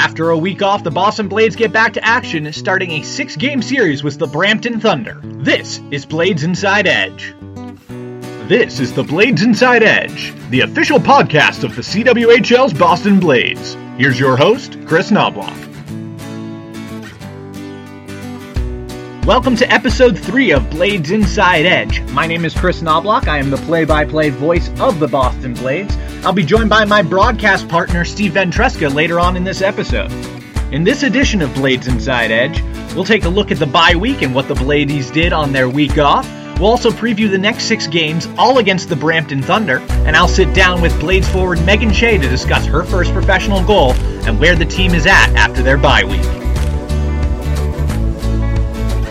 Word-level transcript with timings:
After 0.00 0.30
a 0.30 0.38
week 0.38 0.62
off, 0.62 0.82
the 0.82 0.90
Boston 0.90 1.28
Blades 1.28 1.54
get 1.54 1.74
back 1.74 1.92
to 1.92 2.02
action, 2.02 2.50
starting 2.54 2.90
a 2.92 3.02
six 3.02 3.36
game 3.36 3.60
series 3.60 4.02
with 4.02 4.18
the 4.18 4.26
Brampton 4.26 4.80
Thunder. 4.80 5.20
This 5.22 5.78
is 5.90 6.06
Blades 6.06 6.42
Inside 6.42 6.86
Edge. 6.86 7.34
This 8.48 8.80
is 8.80 8.94
the 8.94 9.02
Blades 9.02 9.42
Inside 9.42 9.82
Edge, 9.82 10.32
the 10.48 10.62
official 10.62 10.98
podcast 10.98 11.64
of 11.64 11.76
the 11.76 11.82
CWHL's 11.82 12.72
Boston 12.72 13.20
Blades. 13.20 13.74
Here's 13.98 14.18
your 14.18 14.38
host, 14.38 14.78
Chris 14.86 15.10
Knoblock. 15.10 15.66
Welcome 19.26 19.54
to 19.56 19.70
episode 19.70 20.18
3 20.18 20.52
of 20.52 20.70
Blades 20.70 21.10
Inside 21.10 21.66
Edge. 21.66 22.00
My 22.12 22.26
name 22.26 22.46
is 22.46 22.54
Chris 22.54 22.80
Knoblock. 22.80 23.28
I 23.28 23.36
am 23.36 23.50
the 23.50 23.58
play 23.58 23.84
by 23.84 24.06
play 24.06 24.30
voice 24.30 24.70
of 24.80 24.98
the 24.98 25.08
Boston 25.08 25.52
Blades. 25.52 25.94
I'll 26.22 26.34
be 26.34 26.44
joined 26.44 26.68
by 26.68 26.84
my 26.84 27.00
broadcast 27.00 27.66
partner, 27.66 28.04
Steve 28.04 28.32
Ventresca, 28.32 28.92
later 28.92 29.18
on 29.18 29.38
in 29.38 29.44
this 29.44 29.62
episode. 29.62 30.12
In 30.70 30.84
this 30.84 31.02
edition 31.02 31.40
of 31.40 31.54
Blades 31.54 31.86
Inside 31.86 32.30
Edge, 32.30 32.62
we'll 32.94 33.06
take 33.06 33.24
a 33.24 33.28
look 33.28 33.50
at 33.50 33.58
the 33.58 33.66
bye 33.66 33.96
week 33.96 34.20
and 34.20 34.34
what 34.34 34.46
the 34.46 34.54
Blades 34.54 35.10
did 35.10 35.32
on 35.32 35.50
their 35.50 35.66
week 35.70 35.96
off. 35.96 36.30
We'll 36.58 36.68
also 36.68 36.90
preview 36.90 37.30
the 37.30 37.38
next 37.38 37.64
six 37.64 37.86
games, 37.86 38.28
all 38.36 38.58
against 38.58 38.90
the 38.90 38.96
Brampton 38.96 39.40
Thunder, 39.40 39.78
and 40.04 40.14
I'll 40.14 40.28
sit 40.28 40.54
down 40.54 40.82
with 40.82 40.98
Blades 41.00 41.26
forward 41.26 41.64
Megan 41.64 41.90
Shea 41.90 42.18
to 42.18 42.28
discuss 42.28 42.66
her 42.66 42.84
first 42.84 43.14
professional 43.14 43.64
goal 43.64 43.94
and 44.26 44.38
where 44.38 44.54
the 44.54 44.66
team 44.66 44.92
is 44.92 45.06
at 45.06 45.30
after 45.30 45.62
their 45.62 45.78
bye 45.78 46.04
week. 46.04 46.20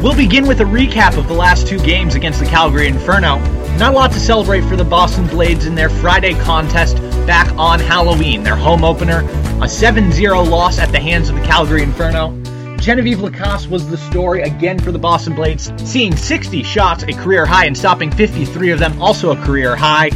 We'll 0.04 0.16
begin 0.16 0.48
with 0.48 0.62
a 0.62 0.66
recap 0.66 1.18
of 1.18 1.28
the 1.28 1.34
last 1.34 1.66
two 1.66 1.80
games 1.80 2.14
against 2.14 2.40
the 2.40 2.46
Calgary 2.46 2.88
Inferno. 2.88 3.59
Not 3.80 3.94
a 3.94 3.96
lot 3.96 4.12
to 4.12 4.20
celebrate 4.20 4.66
for 4.66 4.76
the 4.76 4.84
Boston 4.84 5.26
Blades 5.28 5.66
in 5.66 5.74
their 5.74 5.88
Friday 5.88 6.34
contest 6.34 6.98
back 7.26 7.50
on 7.58 7.80
Halloween, 7.80 8.44
their 8.44 8.58
home 8.58 8.84
opener, 8.84 9.26
a 9.64 9.70
7 9.70 10.12
0 10.12 10.44
loss 10.44 10.80
at 10.80 10.92
the 10.92 11.00
hands 11.00 11.30
of 11.30 11.38
the 11.38 11.42
Calgary 11.44 11.82
Inferno. 11.82 12.38
Genevieve 12.76 13.22
Lacasse 13.22 13.70
was 13.70 13.90
the 13.90 13.96
story 13.96 14.42
again 14.42 14.80
for 14.80 14.92
the 14.92 15.00
Boston 15.00 15.34
Blades, 15.34 15.72
seeing 15.90 16.14
60 16.14 16.62
shots, 16.62 17.04
a 17.04 17.14
career 17.14 17.46
high, 17.46 17.68
and 17.68 17.78
stopping 17.78 18.12
53 18.12 18.72
of 18.72 18.80
them, 18.80 19.02
also 19.02 19.32
a 19.32 19.46
career 19.46 19.78
high. 19.78 20.10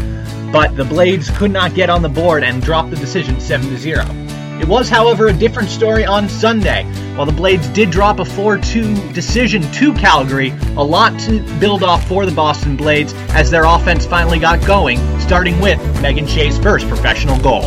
But 0.52 0.76
the 0.76 0.84
Blades 0.84 1.30
could 1.38 1.52
not 1.52 1.74
get 1.74 1.90
on 1.90 2.02
the 2.02 2.09
board 2.09 2.44
and 2.44 2.62
dropped 2.62 2.90
the 2.90 2.98
decision 2.98 3.40
7 3.40 3.78
0. 3.78 4.33
It 4.62 4.68
was, 4.68 4.90
however, 4.90 5.28
a 5.28 5.34
different 5.34 5.70
story 5.70 6.06
on 6.06 6.30
Sunday. 6.30 6.84
While 7.16 7.26
the 7.26 7.32
Blades 7.32 7.68
did 7.70 7.92
drop 7.92 8.20
a 8.20 8.26
4 8.26 8.58
2 8.58 9.12
decision 9.14 9.62
to 9.73 9.94
Calgary, 9.94 10.52
a 10.78 10.84
lot 10.84 11.20
to 11.22 11.42
build 11.59 11.84
off 11.84 12.08
for 12.08 12.26
the 12.26 12.32
Boston 12.32 12.76
Blades 12.76 13.14
as 13.30 13.52
their 13.52 13.66
offense 13.66 14.06
finally 14.06 14.40
got 14.40 14.66
going, 14.66 14.98
starting 15.20 15.59
with 15.59 15.80
Megan 16.02 16.28
Shea's 16.28 16.58
first 16.59 16.88
professional 16.88 17.40
goal. 17.40 17.64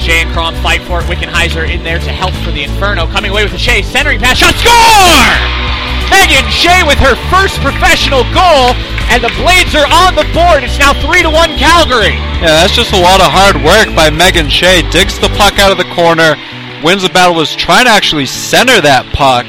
Shea 0.00 0.22
and 0.22 0.32
Crom 0.32 0.54
fight 0.62 0.80
for 0.82 1.00
it. 1.00 1.04
Wickenheiser 1.04 1.68
in 1.68 1.82
there 1.82 1.98
to 1.98 2.10
help 2.10 2.32
for 2.44 2.50
the 2.50 2.62
Inferno. 2.62 3.06
Coming 3.08 3.30
away 3.30 3.42
with 3.42 3.52
the 3.52 3.58
Shea 3.58 3.82
centering 3.82 4.20
pass. 4.20 4.38
Shot 4.38 4.54
score! 4.54 5.78
Megan 6.08 6.50
Shea 6.50 6.82
with 6.86 6.98
her 6.98 7.14
first 7.28 7.60
professional 7.60 8.24
goal, 8.32 8.72
and 9.10 9.24
the 9.24 9.32
Blades 9.40 9.74
are 9.74 9.88
on 9.88 10.14
the 10.14 10.28
board. 10.36 10.62
It's 10.64 10.78
now 10.78 10.92
3 10.92 11.22
to 11.22 11.30
1 11.30 11.56
Calgary. 11.56 12.14
Yeah, 12.40 12.62
that's 12.62 12.74
just 12.74 12.92
a 12.92 13.00
lot 13.00 13.20
of 13.20 13.28
hard 13.32 13.56
work 13.64 13.94
by 13.96 14.10
Megan 14.10 14.48
Shea. 14.48 14.82
Digs 14.90 15.18
the 15.18 15.28
puck 15.36 15.58
out 15.58 15.72
of 15.72 15.78
the 15.78 15.88
corner, 15.94 16.36
wins 16.84 17.02
the 17.02 17.08
battle, 17.08 17.34
was 17.34 17.56
trying 17.56 17.86
to 17.86 17.90
actually 17.90 18.26
center 18.26 18.80
that 18.80 19.06
puck, 19.14 19.46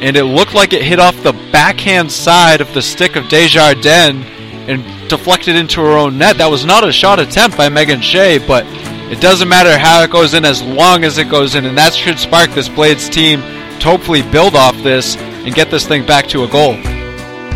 and 0.00 0.16
it 0.16 0.24
looked 0.24 0.54
like 0.54 0.72
it 0.72 0.82
hit 0.82 1.00
off 1.00 1.16
the 1.22 1.32
backhand 1.50 2.12
side 2.12 2.60
of 2.60 2.72
the 2.74 2.82
stick 2.82 3.16
of 3.16 3.28
Desjardins 3.28 4.24
and 4.68 5.08
deflected 5.08 5.56
into 5.56 5.80
her 5.80 5.96
own 5.96 6.18
net. 6.18 6.38
That 6.38 6.50
was 6.50 6.64
not 6.64 6.86
a 6.86 6.92
shot 6.92 7.18
attempt 7.18 7.56
by 7.56 7.68
Megan 7.68 8.00
Shea, 8.00 8.38
but 8.38 8.64
it 9.10 9.20
doesn't 9.20 9.48
matter 9.48 9.76
how 9.76 10.02
it 10.02 10.10
goes 10.10 10.34
in 10.34 10.44
as 10.44 10.62
long 10.62 11.04
as 11.04 11.18
it 11.18 11.28
goes 11.28 11.54
in, 11.54 11.66
and 11.66 11.76
that 11.76 11.92
should 11.92 12.18
spark 12.18 12.50
this 12.50 12.68
Blades 12.68 13.08
team 13.08 13.40
to 13.40 13.88
hopefully 13.88 14.22
build 14.22 14.54
off 14.54 14.76
this 14.82 15.16
and 15.16 15.54
get 15.54 15.70
this 15.70 15.86
thing 15.86 16.06
back 16.06 16.28
to 16.28 16.44
a 16.44 16.48
goal. 16.48 16.76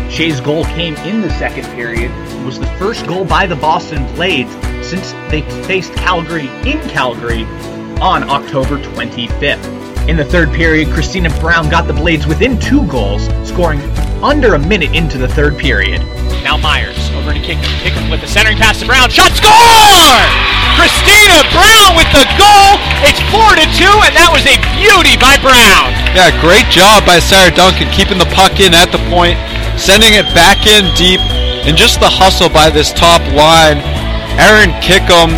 Shea's 0.09 0.41
goal 0.41 0.63
came 0.65 0.95
in 0.97 1.21
the 1.21 1.29
second 1.31 1.65
period. 1.75 2.11
It 2.11 2.45
was 2.45 2.59
the 2.59 2.67
first 2.77 3.05
goal 3.05 3.25
by 3.25 3.45
the 3.45 3.55
Boston 3.55 4.05
Blades 4.15 4.51
since 4.87 5.11
they 5.29 5.41
faced 5.63 5.93
Calgary 5.93 6.47
in 6.69 6.79
Calgary 6.89 7.43
on 8.01 8.23
October 8.29 8.77
25th. 8.77 10.07
In 10.07 10.15
the 10.15 10.25
third 10.25 10.53
period, 10.53 10.89
Christina 10.89 11.29
Brown 11.41 11.69
got 11.69 11.85
the 11.87 11.93
Blades 11.93 12.25
within 12.25 12.57
two 12.59 12.87
goals, 12.87 13.27
scoring 13.47 13.81
under 14.23 14.55
a 14.55 14.59
minute 14.59 14.95
into 14.95 15.17
the 15.17 15.27
third 15.27 15.57
period. 15.57 15.99
Now 16.41 16.55
Myers 16.55 16.97
over 17.11 17.33
to 17.33 17.39
Kickham. 17.39 17.69
Kickham 17.83 18.09
with 18.09 18.21
the 18.21 18.27
centering 18.27 18.57
pass 18.57 18.79
to 18.79 18.85
Brown. 18.87 19.09
Shot 19.09 19.35
score! 19.35 20.23
Christina 20.79 21.41
Brown 21.51 21.97
with 21.97 22.07
the 22.13 22.23
goal. 22.37 22.77
It's 23.03 23.19
4 23.33 23.57
to 23.57 23.65
2, 23.65 24.05
and 24.07 24.13
that 24.13 24.29
was 24.29 24.45
a 24.45 24.55
beauty 24.77 25.17
by 25.17 25.35
Brown. 25.41 25.89
Yeah, 26.13 26.29
great 26.39 26.69
job 26.69 27.03
by 27.03 27.17
Sarah 27.17 27.49
Duncan 27.49 27.89
keeping 27.91 28.21
the 28.21 28.29
puck 28.31 28.61
in 28.61 28.77
at 28.77 28.93
the 28.93 29.01
point, 29.09 29.35
sending 29.77 30.13
it 30.13 30.25
back 30.33 30.65
in 30.65 30.93
deep, 30.95 31.21
and 31.65 31.77
just 31.77 31.99
the 31.99 32.09
hustle 32.09 32.49
by 32.49 32.69
this 32.69 32.91
top 32.93 33.21
line. 33.33 33.79
Aaron 34.37 34.73
Kickham 34.81 35.33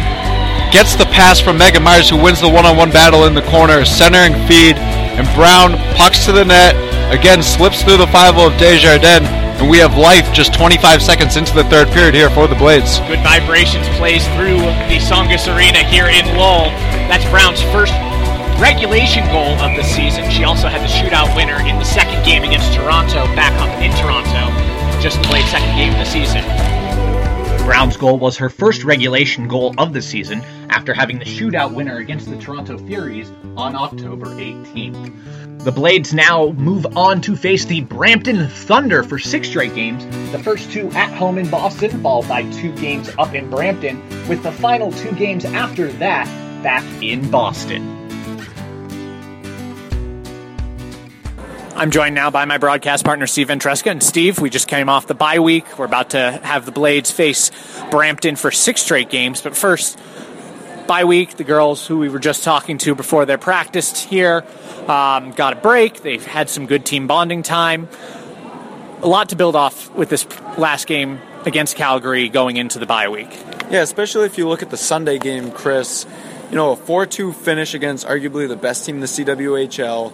gets 0.72 0.96
the 0.96 1.06
pass 1.12 1.40
from 1.40 1.58
Megan 1.58 1.84
Myers, 1.84 2.10
who 2.10 2.18
wins 2.22 2.42
the 2.42 2.50
one-on-one 2.50 2.92
battle 2.92 3.26
in 3.26 3.34
the 3.34 3.42
corner, 3.44 3.86
centering 3.86 4.34
feed, 4.48 4.78
and 5.18 5.28
Brown 5.36 5.78
pucks 5.96 6.26
to 6.26 6.32
the 6.32 6.46
net. 6.46 6.76
Again, 7.12 7.42
slips 7.42 7.82
through 7.82 7.98
the 7.98 8.08
5 8.08 8.38
of 8.38 8.58
Desjardins, 8.60 9.28
and 9.60 9.70
we 9.70 9.80
have 9.80 9.98
life 9.98 10.32
just 10.32 10.54
25 10.54 11.02
seconds 11.02 11.36
into 11.36 11.54
the 11.54 11.64
third 11.66 11.90
period 11.90 12.14
here 12.14 12.30
for 12.30 12.48
the 12.48 12.56
Blades. 12.56 13.00
Good 13.10 13.24
vibrations 13.26 13.88
plays 13.98 14.24
through 14.38 14.62
the 14.88 15.02
Tsongas 15.02 15.50
Arena 15.50 15.84
here 15.84 16.08
in 16.08 16.26
Lowell. 16.38 16.70
That's 17.10 17.26
Brown's 17.30 17.62
first 17.74 17.94
regulation 18.60 19.26
goal 19.28 19.56
of 19.60 19.76
the 19.78 19.84
season. 19.84 20.30
She 20.30 20.44
also 20.44 20.68
had 20.68 20.82
the 20.82 20.92
shootout 20.92 21.34
winner 21.36 21.60
in 21.68 21.78
the 21.78 21.86
second 21.86 22.24
game 22.26 22.44
against 22.44 22.74
Toronto, 22.74 23.24
back 23.36 23.54
up 23.62 23.82
in 23.82 23.92
Toronto. 23.98 25.02
Just 25.02 25.22
played 25.24 25.46
second 25.46 25.76
game 25.78 25.94
of 25.94 26.00
the 26.00 26.06
season. 26.06 26.44
Brown's 27.66 27.96
goal 27.96 28.20
was 28.20 28.36
her 28.36 28.50
first 28.50 28.84
regulation 28.84 29.48
goal 29.48 29.74
of 29.78 29.94
the 29.94 30.02
season 30.02 30.42
after 30.70 30.94
having 30.94 31.20
the 31.20 31.26
shootout 31.26 31.74
winner 31.74 31.98
against 31.98 32.30
the 32.30 32.38
Toronto 32.38 32.78
Furies 32.78 33.32
on 33.56 33.76
October 33.76 34.26
18th. 34.26 35.64
The 35.64 35.72
Blades 35.72 36.14
now 36.14 36.50
move 36.54 36.86
on 36.98 37.22
to 37.22 37.36
face 37.36 37.66
the 37.66 37.82
Brampton 37.82 38.48
Thunder 38.50 39.04
for 39.04 39.20
six 39.20 39.48
straight 39.48 39.76
games, 39.76 40.06
the 40.32 40.40
first 40.40 40.72
two 40.72 40.90
at 40.92 41.14
home 41.14 41.38
in 41.38 41.50
Boston, 41.50 42.02
followed 42.02 42.28
by 42.28 42.50
two 42.52 42.74
games 42.76 43.10
up 43.18 43.34
in 43.36 43.50
Brampton, 43.50 44.02
with 44.28 44.42
the 44.44 44.52
final 44.52 44.92
two 44.92 45.12
games 45.14 45.46
after 45.46 45.92
that 45.94 46.26
back 46.64 46.84
in 47.02 47.30
Boston. 47.30 47.99
I'm 51.80 51.92
joined 51.92 52.14
now 52.14 52.30
by 52.30 52.44
my 52.44 52.58
broadcast 52.58 53.06
partner, 53.06 53.26
Steve 53.26 53.48
Ventresca. 53.48 53.90
And 53.90 54.04
Steve, 54.04 54.42
we 54.42 54.50
just 54.50 54.68
came 54.68 54.90
off 54.90 55.08
the 55.08 55.14
bye 55.14 55.40
week. 55.40 55.80
We're 55.80 55.86
about 55.86 56.10
to 56.10 56.32
have 56.44 56.66
the 56.66 56.74
Blades 56.74 57.10
face 57.10 57.52
Brampton 57.90 58.36
for 58.36 58.52
six 58.52 58.82
straight 58.82 59.10
games. 59.10 59.42
But 59.42 59.56
first, 59.56 59.98
bye 60.88 61.06
week, 61.06 61.38
the 61.38 61.46
girls 61.46 61.88
who 61.88 61.98
we 61.98 62.10
were 62.10 62.20
just 62.20 62.44
talking 62.44 62.80
to 62.80 62.96
before 62.96 63.26
their 63.26 63.38
practiced 63.38 63.96
here 63.96 64.44
um, 64.90 65.32
got 65.32 65.54
a 65.54 65.56
break. 65.56 66.02
They've 66.02 66.26
had 66.26 66.50
some 66.50 66.66
good 66.66 66.86
team 66.86 67.08
bonding 67.08 67.44
time. 67.44 67.88
A 69.02 69.08
lot 69.08 69.30
to 69.30 69.38
build 69.38 69.56
off 69.56 69.90
with 69.96 70.10
this 70.10 70.28
last 70.58 70.86
game 70.86 71.22
against 71.46 71.78
Calgary 71.78 72.28
going 72.28 72.58
into 72.58 72.78
the 72.80 72.88
bye 72.88 73.08
week. 73.08 73.32
Yeah, 73.72 73.84
especially 73.84 74.26
if 74.26 74.38
you 74.38 74.50
look 74.50 74.62
at 74.62 74.70
the 74.70 74.76
Sunday 74.76 75.18
game, 75.18 75.50
Chris. 75.52 76.06
You 76.50 76.58
know, 76.58 76.72
a 76.72 76.76
4 76.76 77.06
2 77.06 77.32
finish 77.32 77.74
against 77.74 78.06
arguably 78.06 78.50
the 78.50 78.58
best 78.58 78.86
team 78.86 78.96
in 78.96 79.02
the 79.02 79.08
CWHL. 79.08 80.12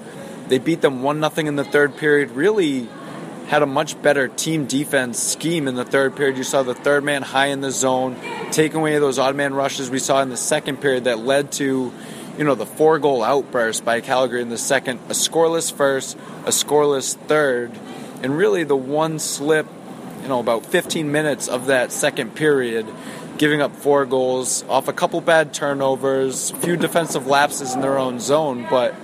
They 0.48 0.60
beat 0.60 0.82
them 0.82 1.02
1 1.02 1.20
0 1.20 1.48
in 1.48 1.56
the 1.56 1.64
third 1.64 1.98
period. 1.98 2.32
Really 2.32 2.88
had 3.48 3.62
a 3.62 3.66
much 3.66 4.02
better 4.02 4.28
team 4.28 4.66
defense 4.66 5.20
scheme 5.22 5.68
in 5.68 5.76
the 5.76 5.86
third 5.86 6.16
period. 6.16 6.38
You 6.38 6.44
saw 6.44 6.64
the 6.64 6.74
third 6.74 7.04
man 7.04 7.22
high 7.22 7.48
in 7.48 7.62
the 7.62 7.72
zone, 7.72 8.18
taking 8.52 8.80
away 8.80 8.98
those 8.98 9.20
odd 9.20 9.36
man 9.36 9.54
rushes 9.54 9.90
we 9.90 10.00
saw 10.00 10.22
in 10.22 10.30
the 10.30 10.38
second 10.38 10.82
period 10.82 11.04
that 11.04 11.20
led 11.20 11.52
to, 11.54 11.94
you 12.38 12.44
know, 12.44 12.56
the 12.56 12.66
four 12.66 12.98
goal 13.00 13.24
outburst 13.24 13.86
by 13.86 14.02
Calgary 14.02 14.42
in 14.42 14.50
the 14.50 14.58
second, 14.58 15.00
a 15.10 15.14
scoreless 15.14 15.72
first, 15.72 16.18
a 16.46 16.50
scoreless 16.50 17.16
third, 17.16 17.72
and 18.24 18.36
really 18.36 18.64
the 18.64 18.76
one 18.76 19.20
slip, 19.20 19.68
you 20.24 20.28
know, 20.28 20.40
about 20.40 20.66
15 20.66 21.12
minutes 21.12 21.48
of 21.48 21.68
that 21.68 21.92
second 21.92 22.36
period 22.36 22.88
giving 23.38 23.62
up 23.62 23.76
four 23.76 24.06
goals 24.06 24.64
off 24.70 24.88
a 24.88 24.94
couple 24.94 25.20
bad 25.22 25.54
turnovers, 25.54 26.52
few 26.52 26.78
defensive 26.78 27.28
lapses 27.28 27.74
in 27.74 27.82
their 27.82 27.98
own 27.98 28.20
zone, 28.20 28.66
but 28.70 28.96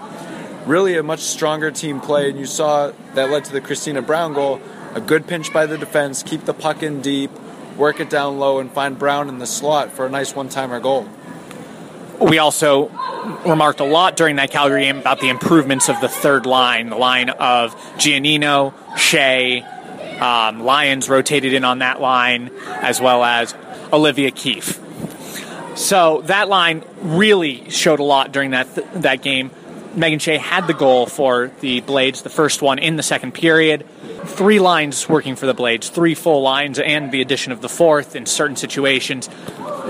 really 0.65 0.97
a 0.97 1.03
much 1.03 1.19
stronger 1.21 1.71
team 1.71 1.99
play. 1.99 2.29
And 2.29 2.39
you 2.39 2.45
saw 2.45 2.91
that 3.15 3.29
led 3.29 3.45
to 3.45 3.51
the 3.51 3.61
Christina 3.61 4.01
Brown 4.01 4.33
goal. 4.33 4.61
A 4.93 5.01
good 5.01 5.25
pinch 5.25 5.53
by 5.53 5.65
the 5.65 5.77
defense, 5.77 6.21
keep 6.21 6.43
the 6.43 6.53
puck 6.53 6.83
in 6.83 7.01
deep, 7.01 7.31
work 7.77 8.01
it 8.01 8.09
down 8.09 8.39
low, 8.39 8.59
and 8.59 8.69
find 8.69 8.99
Brown 8.99 9.29
in 9.29 9.39
the 9.39 9.47
slot 9.47 9.91
for 9.91 10.05
a 10.05 10.09
nice 10.09 10.35
one 10.35 10.49
timer 10.49 10.81
goal. 10.81 11.07
We 12.19 12.37
also 12.39 12.89
remarked 13.45 13.79
a 13.79 13.85
lot 13.85 14.17
during 14.17 14.35
that 14.35 14.51
Calgary 14.51 14.81
game 14.81 14.97
about 14.97 15.19
the 15.21 15.29
improvements 15.29 15.89
of 15.89 15.99
the 16.01 16.09
third 16.09 16.45
line, 16.45 16.89
the 16.89 16.97
line 16.97 17.29
of 17.29 17.73
Giannino, 17.95 18.73
Shea, 18.97 19.63
um, 20.19 20.59
Lyons 20.63 21.09
rotated 21.09 21.53
in 21.53 21.63
on 21.63 21.79
that 21.79 21.99
line, 22.01 22.51
as 22.67 23.01
well 23.01 23.23
as 23.23 23.55
Olivia 23.91 24.29
Keefe. 24.29 24.79
So 25.75 26.21
that 26.25 26.49
line 26.49 26.83
really 27.01 27.69
showed 27.69 27.99
a 27.99 28.03
lot 28.03 28.31
during 28.31 28.51
that 28.51 28.75
th- 28.75 28.87
that 28.95 29.21
game. 29.21 29.51
Megan 29.95 30.19
Shea 30.19 30.37
had 30.37 30.67
the 30.67 30.73
goal 30.73 31.05
for 31.05 31.51
the 31.59 31.81
Blades, 31.81 32.21
the 32.21 32.29
first 32.29 32.61
one 32.61 32.79
in 32.79 32.95
the 32.95 33.03
second 33.03 33.33
period. 33.33 33.85
Three 34.23 34.59
lines 34.59 35.09
working 35.09 35.35
for 35.35 35.45
the 35.45 35.53
Blades, 35.53 35.89
three 35.89 36.15
full 36.15 36.41
lines, 36.41 36.79
and 36.79 37.11
the 37.11 37.21
addition 37.21 37.51
of 37.51 37.61
the 37.61 37.69
fourth 37.69 38.15
in 38.15 38.25
certain 38.25 38.55
situations 38.55 39.29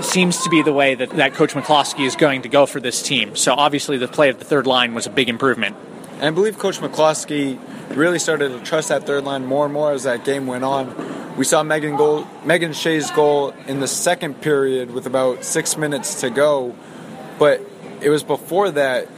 seems 0.00 0.42
to 0.42 0.50
be 0.50 0.62
the 0.62 0.72
way 0.72 0.94
that, 0.94 1.10
that 1.10 1.34
Coach 1.34 1.52
McCloskey 1.54 2.06
is 2.06 2.16
going 2.16 2.42
to 2.42 2.48
go 2.48 2.66
for 2.66 2.80
this 2.80 3.02
team. 3.02 3.36
So 3.36 3.54
obviously, 3.54 3.98
the 3.98 4.08
play 4.08 4.30
of 4.30 4.38
the 4.38 4.44
third 4.44 4.66
line 4.66 4.94
was 4.94 5.06
a 5.06 5.10
big 5.10 5.28
improvement. 5.28 5.76
And 6.14 6.24
I 6.24 6.30
believe 6.30 6.58
Coach 6.58 6.78
McCloskey 6.78 7.58
really 7.96 8.18
started 8.18 8.50
to 8.50 8.60
trust 8.60 8.88
that 8.88 9.06
third 9.06 9.24
line 9.24 9.44
more 9.44 9.64
and 9.64 9.74
more 9.74 9.92
as 9.92 10.04
that 10.04 10.24
game 10.24 10.46
went 10.46 10.64
on. 10.64 11.36
We 11.36 11.44
saw 11.44 11.62
Megan 11.62 11.96
goal, 11.96 12.26
Megan 12.44 12.72
Shea's 12.72 13.10
goal 13.10 13.54
in 13.66 13.80
the 13.80 13.88
second 13.88 14.40
period 14.40 14.90
with 14.90 15.06
about 15.06 15.44
six 15.44 15.76
minutes 15.76 16.20
to 16.20 16.30
go, 16.30 16.74
but 17.38 17.60
it 18.00 18.10
was 18.10 18.22
before 18.22 18.70
that 18.72 19.08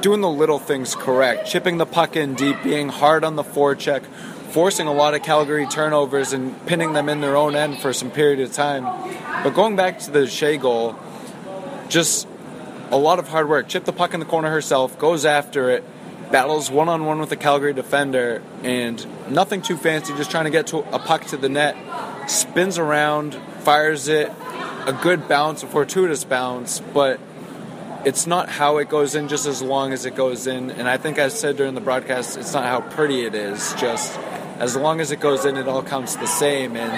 doing 0.00 0.20
the 0.20 0.30
little 0.30 0.58
things 0.58 0.94
correct, 0.94 1.46
chipping 1.46 1.78
the 1.78 1.86
puck 1.86 2.16
in 2.16 2.34
deep, 2.34 2.62
being 2.62 2.88
hard 2.88 3.24
on 3.24 3.36
the 3.36 3.44
forecheck, 3.44 4.04
forcing 4.50 4.86
a 4.86 4.92
lot 4.92 5.14
of 5.14 5.22
Calgary 5.22 5.66
turnovers 5.66 6.32
and 6.32 6.66
pinning 6.66 6.92
them 6.92 7.08
in 7.08 7.20
their 7.20 7.36
own 7.36 7.54
end 7.54 7.78
for 7.78 7.92
some 7.92 8.10
period 8.10 8.40
of 8.40 8.52
time. 8.52 8.84
But 9.42 9.50
going 9.50 9.76
back 9.76 9.98
to 10.00 10.10
the 10.10 10.26
Shea 10.26 10.56
goal, 10.56 10.96
just 11.88 12.26
a 12.90 12.96
lot 12.96 13.18
of 13.18 13.28
hard 13.28 13.48
work. 13.48 13.68
Chip 13.68 13.84
the 13.84 13.92
puck 13.92 14.14
in 14.14 14.20
the 14.20 14.26
corner 14.26 14.50
herself, 14.50 14.98
goes 14.98 15.24
after 15.24 15.70
it, 15.70 15.84
battles 16.30 16.70
one 16.70 16.88
on 16.88 17.04
one 17.04 17.18
with 17.20 17.30
a 17.32 17.36
Calgary 17.36 17.72
defender, 17.72 18.42
and 18.62 19.04
nothing 19.30 19.62
too 19.62 19.76
fancy, 19.76 20.14
just 20.16 20.30
trying 20.30 20.44
to 20.44 20.50
get 20.50 20.68
to 20.68 20.78
a 20.94 20.98
puck 20.98 21.24
to 21.26 21.36
the 21.36 21.48
net, 21.48 21.76
spins 22.28 22.78
around, 22.78 23.34
fires 23.60 24.08
it, 24.08 24.30
a 24.86 24.98
good 25.02 25.28
bounce, 25.28 25.62
a 25.62 25.66
fortuitous 25.66 26.24
bounce, 26.24 26.80
but 26.80 27.20
it's 28.04 28.26
not 28.26 28.48
how 28.48 28.78
it 28.78 28.88
goes 28.88 29.14
in 29.14 29.28
just 29.28 29.46
as 29.46 29.60
long 29.62 29.92
as 29.92 30.06
it 30.06 30.14
goes 30.14 30.46
in. 30.46 30.70
And 30.70 30.88
I 30.88 30.96
think 30.96 31.18
I 31.18 31.28
said 31.28 31.56
during 31.56 31.74
the 31.74 31.80
broadcast, 31.80 32.38
it's 32.38 32.52
not 32.52 32.64
how 32.64 32.80
pretty 32.80 33.24
it 33.24 33.34
is, 33.34 33.74
just 33.74 34.18
as 34.58 34.76
long 34.76 35.00
as 35.00 35.10
it 35.10 35.20
goes 35.20 35.44
in, 35.44 35.56
it 35.56 35.68
all 35.68 35.82
counts 35.82 36.16
the 36.16 36.26
same. 36.26 36.76
And 36.76 36.92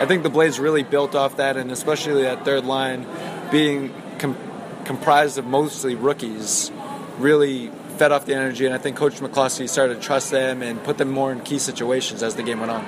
I 0.00 0.06
think 0.06 0.22
the 0.22 0.30
Blades 0.30 0.58
really 0.58 0.82
built 0.82 1.14
off 1.14 1.36
that, 1.36 1.56
and 1.56 1.70
especially 1.70 2.22
that 2.22 2.44
third 2.44 2.64
line 2.64 3.06
being 3.50 3.94
com- 4.18 4.36
comprised 4.84 5.38
of 5.38 5.44
mostly 5.44 5.94
rookies, 5.94 6.70
really 7.18 7.70
fed 7.96 8.12
off 8.12 8.24
the 8.26 8.34
energy. 8.34 8.66
And 8.66 8.74
I 8.74 8.78
think 8.78 8.96
Coach 8.96 9.14
McCloskey 9.14 9.68
started 9.68 9.94
to 9.96 10.00
trust 10.00 10.30
them 10.30 10.62
and 10.62 10.82
put 10.82 10.98
them 10.98 11.10
more 11.10 11.32
in 11.32 11.40
key 11.40 11.58
situations 11.58 12.22
as 12.22 12.36
the 12.36 12.42
game 12.42 12.60
went 12.60 12.70
on. 12.70 12.86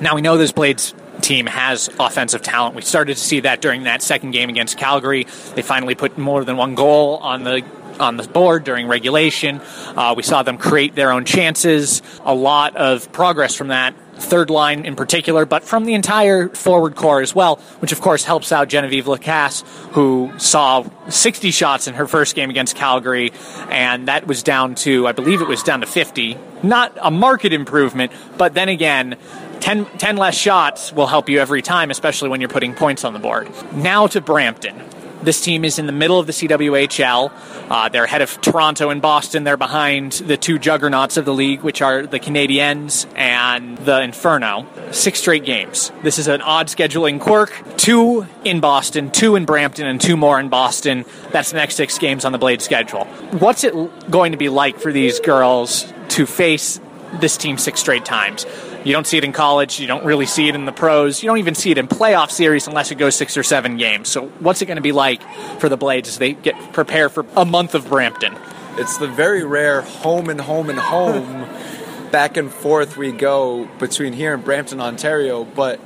Now 0.00 0.14
we 0.14 0.20
know 0.20 0.36
this 0.36 0.52
Blades 0.52 0.94
team 1.22 1.46
has 1.46 1.88
offensive 1.98 2.42
talent. 2.42 2.74
We 2.74 2.82
started 2.82 3.16
to 3.16 3.22
see 3.22 3.40
that 3.40 3.60
during 3.60 3.84
that 3.84 4.02
second 4.02 4.32
game 4.32 4.48
against 4.48 4.78
Calgary. 4.78 5.24
They 5.54 5.62
finally 5.62 5.94
put 5.94 6.18
more 6.18 6.44
than 6.44 6.56
one 6.56 6.74
goal 6.74 7.16
on 7.18 7.44
the 7.44 7.64
on 8.00 8.16
the 8.16 8.24
board 8.24 8.64
during 8.64 8.86
regulation. 8.86 9.60
Uh, 9.96 10.14
we 10.16 10.22
saw 10.22 10.42
them 10.42 10.58
create 10.58 10.94
their 10.94 11.12
own 11.12 11.24
chances. 11.24 12.02
A 12.24 12.34
lot 12.34 12.76
of 12.76 13.10
progress 13.12 13.54
from 13.54 13.68
that 13.68 13.94
third 14.18 14.50
line 14.50 14.84
in 14.84 14.96
particular, 14.96 15.44
but 15.44 15.62
from 15.62 15.84
the 15.84 15.94
entire 15.94 16.48
forward 16.48 16.96
corps 16.96 17.20
as 17.20 17.34
well, 17.34 17.56
which 17.80 17.92
of 17.92 18.00
course 18.00 18.24
helps 18.24 18.50
out 18.50 18.68
Genevieve 18.68 19.06
Lacasse, 19.06 19.62
who 19.92 20.32
saw 20.38 20.84
60 21.08 21.50
shots 21.50 21.86
in 21.86 21.94
her 21.94 22.06
first 22.06 22.34
game 22.34 22.50
against 22.50 22.76
Calgary, 22.76 23.32
and 23.70 24.08
that 24.08 24.26
was 24.26 24.42
down 24.42 24.74
to, 24.76 25.06
I 25.06 25.12
believe 25.12 25.42
it 25.42 25.48
was 25.48 25.62
down 25.62 25.80
to 25.80 25.86
50. 25.86 26.38
Not 26.62 26.96
a 27.00 27.10
market 27.10 27.52
improvement, 27.52 28.12
but 28.36 28.54
then 28.54 28.68
again, 28.68 29.16
10, 29.60 29.86
10, 29.98 30.16
less 30.16 30.36
shots 30.36 30.92
will 30.92 31.06
help 31.06 31.28
you 31.28 31.40
every 31.40 31.62
time, 31.62 31.90
especially 31.90 32.28
when 32.28 32.40
you're 32.40 32.48
putting 32.48 32.74
points 32.74 33.04
on 33.04 33.12
the 33.12 33.18
board. 33.18 33.50
Now 33.72 34.06
to 34.08 34.20
Brampton. 34.20 34.82
This 35.22 35.40
team 35.40 35.64
is 35.64 35.78
in 35.78 35.86
the 35.86 35.92
middle 35.92 36.20
of 36.20 36.26
the 36.26 36.32
CWHL. 36.32 37.32
Uh, 37.68 37.88
they're 37.88 38.04
ahead 38.04 38.22
of 38.22 38.40
Toronto 38.40 38.90
and 38.90 39.02
Boston. 39.02 39.44
They're 39.44 39.56
behind 39.56 40.12
the 40.12 40.36
two 40.36 40.58
juggernauts 40.58 41.16
of 41.16 41.24
the 41.24 41.34
league, 41.34 41.62
which 41.62 41.82
are 41.82 42.06
the 42.06 42.20
Canadiens 42.20 43.06
and 43.16 43.76
the 43.78 44.02
Inferno. 44.02 44.66
Six 44.92 45.18
straight 45.18 45.44
games. 45.44 45.90
This 46.02 46.18
is 46.18 46.28
an 46.28 46.42
odd 46.42 46.68
scheduling 46.68 47.18
quirk. 47.18 47.52
Two 47.76 48.26
in 48.44 48.60
Boston, 48.60 49.10
two 49.10 49.36
in 49.36 49.46
Brampton, 49.46 49.86
and 49.86 50.00
two 50.00 50.16
more 50.16 50.38
in 50.38 50.48
Boston. 50.48 51.04
That's 51.32 51.50
the 51.50 51.56
next 51.56 51.76
six 51.76 51.98
games 51.98 52.24
on 52.24 52.32
the 52.32 52.38
Blade 52.38 52.62
schedule. 52.62 53.04
What's 53.32 53.64
it 53.64 53.74
going 54.10 54.32
to 54.32 54.38
be 54.38 54.48
like 54.48 54.78
for 54.78 54.92
these 54.92 55.18
girls 55.18 55.92
to 56.16 56.26
face 56.26 56.80
this 57.20 57.36
team 57.36 57.58
six 57.58 57.80
straight 57.80 58.04
times? 58.04 58.46
You 58.84 58.92
don't 58.92 59.06
see 59.06 59.18
it 59.18 59.24
in 59.24 59.32
college. 59.32 59.80
You 59.80 59.86
don't 59.86 60.04
really 60.04 60.26
see 60.26 60.48
it 60.48 60.54
in 60.54 60.64
the 60.64 60.72
pros. 60.72 61.22
You 61.22 61.28
don't 61.28 61.38
even 61.38 61.54
see 61.54 61.70
it 61.70 61.78
in 61.78 61.88
playoff 61.88 62.30
series 62.30 62.66
unless 62.68 62.90
it 62.90 62.96
goes 62.96 63.16
six 63.16 63.36
or 63.36 63.42
seven 63.42 63.76
games. 63.76 64.08
So, 64.08 64.28
what's 64.38 64.62
it 64.62 64.66
going 64.66 64.76
to 64.76 64.82
be 64.82 64.92
like 64.92 65.22
for 65.58 65.68
the 65.68 65.76
Blades 65.76 66.08
as 66.08 66.18
they 66.18 66.32
get 66.32 66.54
prepared 66.72 67.12
for 67.12 67.26
a 67.36 67.44
month 67.44 67.74
of 67.74 67.88
Brampton? 67.88 68.36
It's 68.78 68.98
the 68.98 69.08
very 69.08 69.44
rare 69.44 69.82
home 69.82 70.28
and 70.28 70.40
home 70.40 70.70
and 70.70 70.78
home 70.78 71.48
back 72.12 72.36
and 72.36 72.52
forth 72.52 72.96
we 72.96 73.10
go 73.10 73.68
between 73.78 74.12
here 74.12 74.32
and 74.34 74.44
Brampton, 74.44 74.80
Ontario. 74.80 75.44
But 75.44 75.80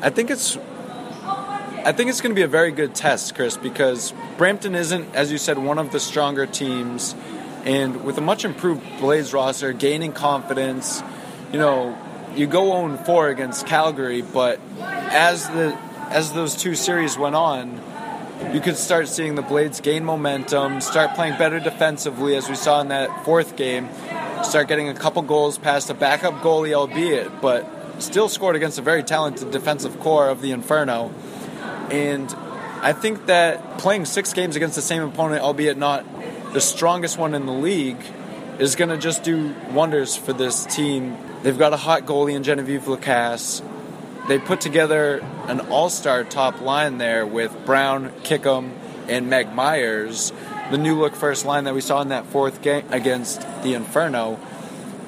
I 0.00 0.10
think 0.10 0.30
it's 0.30 0.58
I 1.84 1.92
think 1.92 2.10
it's 2.10 2.20
going 2.20 2.30
to 2.30 2.36
be 2.36 2.42
a 2.42 2.48
very 2.48 2.70
good 2.70 2.94
test, 2.94 3.34
Chris, 3.34 3.56
because 3.56 4.12
Brampton 4.36 4.74
isn't, 4.74 5.14
as 5.14 5.32
you 5.32 5.38
said, 5.38 5.58
one 5.58 5.78
of 5.78 5.90
the 5.90 5.98
stronger 5.98 6.46
teams, 6.46 7.14
and 7.64 8.04
with 8.04 8.18
a 8.18 8.20
much 8.20 8.44
improved 8.44 8.82
Blades 8.98 9.32
roster, 9.32 9.72
gaining 9.72 10.12
confidence, 10.12 11.02
you 11.52 11.58
know, 11.58 11.96
you 12.34 12.46
go 12.46 12.64
0 12.88 12.96
4 13.04 13.28
against 13.28 13.66
Calgary, 13.66 14.22
but 14.22 14.58
as 14.80 15.48
the 15.48 15.76
as 16.10 16.32
those 16.32 16.56
two 16.56 16.74
series 16.74 17.16
went 17.16 17.34
on, 17.34 17.80
you 18.52 18.60
could 18.60 18.76
start 18.76 19.08
seeing 19.08 19.34
the 19.34 19.42
Blades 19.42 19.80
gain 19.80 20.04
momentum, 20.04 20.80
start 20.80 21.14
playing 21.14 21.38
better 21.38 21.60
defensively, 21.60 22.36
as 22.36 22.48
we 22.48 22.54
saw 22.54 22.80
in 22.80 22.88
that 22.88 23.24
fourth 23.24 23.56
game, 23.56 23.88
start 24.42 24.68
getting 24.68 24.88
a 24.88 24.94
couple 24.94 25.22
goals 25.22 25.56
past 25.56 25.88
a 25.88 25.94
backup 25.94 26.34
goalie, 26.42 26.74
albeit, 26.74 27.40
but 27.40 27.66
still 27.98 28.28
scored 28.28 28.56
against 28.56 28.78
a 28.78 28.82
very 28.82 29.02
talented 29.02 29.50
defensive 29.50 29.98
corps 30.00 30.28
of 30.28 30.42
the 30.42 30.50
Inferno. 30.50 31.12
And 31.90 32.34
I 32.82 32.92
think 32.92 33.26
that 33.26 33.78
playing 33.78 34.06
six 34.06 34.32
games 34.32 34.56
against 34.56 34.74
the 34.74 34.82
same 34.82 35.02
opponent, 35.02 35.42
albeit 35.42 35.78
not 35.78 36.04
the 36.52 36.60
strongest 36.60 37.18
one 37.18 37.34
in 37.34 37.46
the 37.46 37.52
league, 37.52 38.02
is 38.58 38.76
going 38.76 38.90
to 38.90 38.98
just 38.98 39.22
do 39.22 39.54
wonders 39.72 40.16
for 40.16 40.32
this 40.32 40.66
team 40.66 41.16
They've 41.42 41.58
got 41.58 41.72
a 41.72 41.76
hot 41.76 42.06
goalie 42.06 42.34
in 42.34 42.44
Genevieve 42.44 42.82
Lacasse. 42.82 43.62
They 44.28 44.38
put 44.38 44.60
together 44.60 45.18
an 45.48 45.58
all-star 45.60 46.22
top 46.22 46.60
line 46.60 46.98
there 46.98 47.26
with 47.26 47.66
Brown, 47.66 48.12
Kickham, 48.22 48.72
and 49.08 49.28
Meg 49.28 49.52
Myers, 49.52 50.32
the 50.70 50.78
new 50.78 51.00
look 51.00 51.16
first 51.16 51.44
line 51.44 51.64
that 51.64 51.74
we 51.74 51.80
saw 51.80 52.00
in 52.00 52.10
that 52.10 52.26
fourth 52.26 52.62
game 52.62 52.84
against 52.90 53.40
the 53.64 53.74
Inferno. 53.74 54.38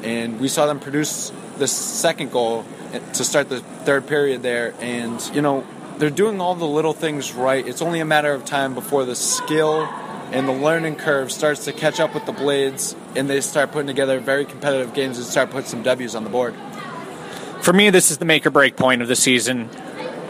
And 0.02 0.40
we 0.40 0.48
saw 0.48 0.66
them 0.66 0.80
produce 0.80 1.30
the 1.58 1.68
second 1.68 2.32
goal 2.32 2.64
to 3.12 3.24
start 3.24 3.48
the 3.48 3.60
third 3.60 4.08
period 4.08 4.42
there. 4.42 4.74
And, 4.80 5.22
you 5.32 5.40
know, 5.40 5.64
they're 5.98 6.10
doing 6.10 6.40
all 6.40 6.56
the 6.56 6.66
little 6.66 6.92
things 6.92 7.32
right. 7.32 7.64
It's 7.64 7.80
only 7.80 8.00
a 8.00 8.04
matter 8.04 8.32
of 8.32 8.44
time 8.44 8.74
before 8.74 9.04
the 9.04 9.14
skill 9.14 9.88
and 10.32 10.48
the 10.48 10.52
learning 10.52 10.96
curve 10.96 11.30
starts 11.30 11.64
to 11.64 11.72
catch 11.72 12.00
up 12.00 12.14
with 12.14 12.26
the 12.26 12.32
Blades, 12.32 12.94
and 13.16 13.28
they 13.28 13.40
start 13.40 13.72
putting 13.72 13.86
together 13.86 14.18
very 14.18 14.44
competitive 14.44 14.94
games 14.94 15.18
and 15.18 15.26
start 15.26 15.50
putting 15.50 15.68
some 15.68 15.82
W's 15.82 16.14
on 16.14 16.24
the 16.24 16.30
board. 16.30 16.54
For 17.62 17.72
me, 17.72 17.90
this 17.90 18.10
is 18.10 18.18
the 18.18 18.24
make 18.24 18.44
or 18.44 18.50
break 18.50 18.76
point 18.76 19.02
of 19.02 19.08
the 19.08 19.16
season. 19.16 19.70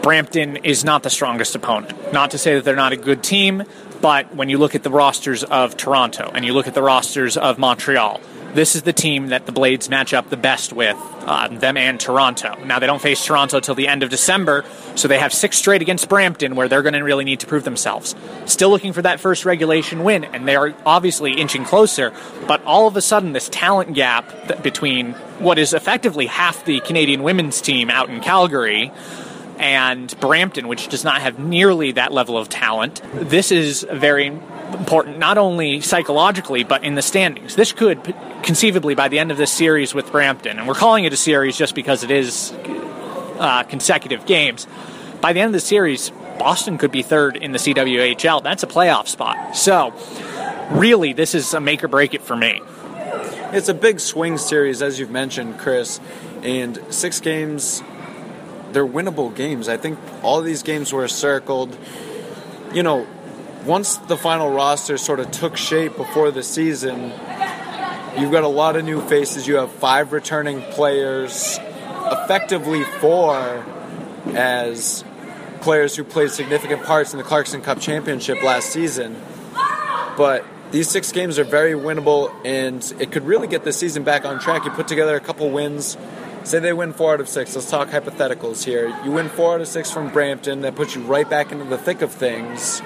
Brampton 0.01 0.57
is 0.57 0.85
not 0.85 1.03
the 1.03 1.09
strongest 1.09 1.55
opponent. 1.55 2.13
Not 2.13 2.31
to 2.31 2.37
say 2.37 2.55
that 2.55 2.63
they're 2.63 2.75
not 2.75 2.93
a 2.93 2.97
good 2.97 3.23
team, 3.23 3.63
but 4.01 4.35
when 4.35 4.49
you 4.49 4.57
look 4.57 4.75
at 4.75 4.83
the 4.83 4.91
rosters 4.91 5.43
of 5.43 5.75
Toronto 5.75 6.31
and 6.33 6.45
you 6.45 6.53
look 6.53 6.67
at 6.67 6.75
the 6.75 6.83
rosters 6.83 7.37
of 7.37 7.57
Montreal, 7.57 8.21
this 8.55 8.75
is 8.75 8.83
the 8.83 8.93
team 8.93 9.27
that 9.27 9.45
the 9.45 9.51
Blades 9.51 9.89
match 9.89 10.13
up 10.13 10.29
the 10.29 10.37
best 10.37 10.71
with, 10.71 10.97
uh, 11.25 11.49
them 11.49 11.75
and 11.75 11.99
Toronto. 11.99 12.55
Now, 12.63 12.79
they 12.79 12.87
don't 12.87 13.01
face 13.01 13.23
Toronto 13.23 13.59
till 13.59 13.75
the 13.75 13.87
end 13.87 14.01
of 14.01 14.09
December, 14.09 14.63
so 14.95 15.09
they 15.09 15.19
have 15.19 15.33
six 15.33 15.57
straight 15.57 15.81
against 15.81 16.07
Brampton 16.07 16.55
where 16.55 16.69
they're 16.69 16.81
going 16.81 16.93
to 16.93 17.01
really 17.01 17.25
need 17.25 17.41
to 17.41 17.47
prove 17.47 17.65
themselves. 17.65 18.15
Still 18.45 18.69
looking 18.69 18.93
for 18.93 19.01
that 19.01 19.19
first 19.19 19.43
regulation 19.43 20.03
win, 20.03 20.23
and 20.23 20.47
they 20.47 20.55
are 20.55 20.73
obviously 20.85 21.33
inching 21.33 21.65
closer, 21.65 22.13
but 22.47 22.63
all 22.63 22.87
of 22.87 22.95
a 22.95 23.01
sudden, 23.01 23.33
this 23.33 23.49
talent 23.49 23.93
gap 23.93 24.63
between 24.63 25.11
what 25.39 25.59
is 25.59 25.73
effectively 25.73 26.25
half 26.27 26.63
the 26.63 26.79
Canadian 26.79 27.23
women's 27.23 27.59
team 27.59 27.89
out 27.89 28.09
in 28.09 28.21
Calgary 28.21 28.91
and 29.57 30.17
Brampton, 30.19 30.67
which 30.67 30.87
does 30.87 31.03
not 31.03 31.21
have 31.21 31.39
nearly 31.39 31.93
that 31.93 32.11
level 32.11 32.37
of 32.37 32.49
talent. 32.49 33.01
This 33.13 33.51
is 33.51 33.85
very 33.91 34.27
important, 34.27 35.17
not 35.17 35.37
only 35.37 35.81
psychologically, 35.81 36.63
but 36.63 36.83
in 36.83 36.95
the 36.95 37.01
standings. 37.01 37.55
This 37.55 37.71
could 37.71 38.15
conceivably, 38.43 38.95
by 38.95 39.07
the 39.07 39.19
end 39.19 39.31
of 39.31 39.37
this 39.37 39.51
series 39.51 39.93
with 39.93 40.11
Brampton, 40.11 40.59
and 40.59 40.67
we're 40.67 40.75
calling 40.75 41.05
it 41.05 41.13
a 41.13 41.17
series 41.17 41.57
just 41.57 41.75
because 41.75 42.03
it 42.03 42.11
is 42.11 42.51
uh, 43.39 43.63
consecutive 43.63 44.25
games, 44.25 44.67
by 45.21 45.33
the 45.33 45.39
end 45.39 45.47
of 45.47 45.53
the 45.53 45.59
series, 45.59 46.11
Boston 46.37 46.77
could 46.77 46.91
be 46.91 47.01
third 47.01 47.37
in 47.37 47.51
the 47.51 47.57
CWHL. 47.57 48.43
That's 48.43 48.63
a 48.63 48.67
playoff 48.67 49.07
spot. 49.07 49.55
So, 49.55 49.93
really, 50.71 51.13
this 51.13 51.33
is 51.33 51.53
a 51.53 51.59
make 51.59 51.83
or 51.83 51.87
break 51.87 52.13
it 52.13 52.21
for 52.21 52.35
me. 52.35 52.61
It's 53.51 53.69
a 53.69 53.73
big 53.73 53.99
swing 53.99 54.37
series, 54.37 54.81
as 54.81 54.99
you've 54.99 55.11
mentioned, 55.11 55.59
Chris, 55.59 55.99
and 56.43 56.77
six 56.89 57.21
games 57.21 57.81
they're 58.75 58.85
winnable 58.85 59.33
games. 59.33 59.69
I 59.69 59.77
think 59.77 59.97
all 60.21 60.41
these 60.41 60.61
games 60.61 60.91
were 60.91 61.07
circled. 61.07 61.75
you 62.73 62.83
know, 62.83 63.07
once 63.65 63.95
the 63.95 64.17
final 64.17 64.51
roster 64.51 64.97
sort 64.97 65.21
of 65.21 65.31
took 65.31 65.55
shape 65.55 65.95
before 65.95 66.29
the 66.29 66.43
season, 66.43 67.13
you've 68.19 68.33
got 68.33 68.43
a 68.43 68.49
lot 68.49 68.75
of 68.75 68.83
new 68.83 68.99
faces. 69.07 69.47
You 69.47 69.55
have 69.55 69.71
five 69.71 70.11
returning 70.11 70.61
players, 70.61 71.57
effectively 72.11 72.83
four 72.99 73.65
as 74.33 75.05
players 75.61 75.95
who 75.95 76.03
played 76.03 76.31
significant 76.31 76.83
parts 76.83 77.13
in 77.13 77.17
the 77.17 77.23
Clarkson 77.23 77.61
Cup 77.61 77.79
championship 77.79 78.43
last 78.43 78.73
season. 78.73 79.15
But 80.17 80.43
these 80.71 80.89
six 80.89 81.13
games 81.13 81.39
are 81.39 81.45
very 81.45 81.73
winnable, 81.73 82.29
and 82.43 82.83
it 82.99 83.13
could 83.13 83.23
really 83.23 83.47
get 83.47 83.63
the 83.63 83.71
season 83.71 84.03
back 84.03 84.25
on 84.25 84.39
track. 84.41 84.65
You 84.65 84.71
put 84.71 84.89
together 84.89 85.15
a 85.15 85.21
couple 85.21 85.49
wins. 85.49 85.95
Say 86.45 86.59
they 86.59 86.73
win 86.73 86.93
four 86.93 87.13
out 87.13 87.19
of 87.19 87.27
six. 87.27 87.55
Let's 87.55 87.71
talk 87.71 87.89
hypotheticals 87.89 88.63
here. 88.63 88.95
You 89.03 89.11
win 89.11 89.29
four 89.29 89.55
out 89.55 89.61
of 89.61 89.67
six 89.67 89.89
from 89.89 90.09
Brampton. 90.09 90.61
That 90.61 90.75
puts 90.75 90.95
you 90.95 91.01
right 91.01 91.27
back 91.27 91.51
into 91.51 91.65
the 91.65 91.77
thick 91.77 92.03
of 92.03 92.11
things 92.11 92.83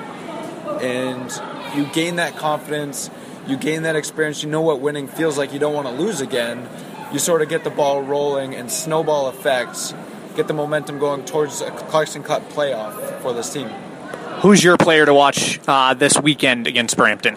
and 0.81 1.29
you 1.75 1.85
gain 1.87 2.15
that 2.15 2.37
confidence, 2.37 3.09
you 3.47 3.57
gain 3.57 3.83
that 3.83 3.97
experience, 3.97 4.43
you 4.43 4.49
know 4.49 4.61
what 4.61 4.79
winning 4.79 5.09
feels 5.09 5.37
like, 5.37 5.51
you 5.51 5.59
don't 5.59 5.73
want 5.73 5.87
to 5.87 5.93
lose 5.93 6.21
again. 6.21 6.69
You 7.11 7.19
sort 7.19 7.41
of 7.41 7.49
get 7.49 7.65
the 7.65 7.69
ball 7.69 8.01
rolling 8.01 8.55
and 8.55 8.71
snowball 8.71 9.27
effects, 9.27 9.93
get 10.37 10.47
the 10.47 10.53
momentum 10.53 10.97
going 10.97 11.25
towards 11.25 11.59
a 11.59 11.69
Clarkson 11.71 12.23
Cup 12.23 12.47
playoff 12.51 13.19
for 13.21 13.33
this 13.33 13.51
team. 13.51 13.67
Who's 14.41 14.63
your 14.63 14.77
player 14.77 15.05
to 15.05 15.13
watch 15.13 15.59
uh, 15.67 15.95
this 15.95 16.17
weekend 16.17 16.65
against 16.65 16.95
Brampton? 16.95 17.35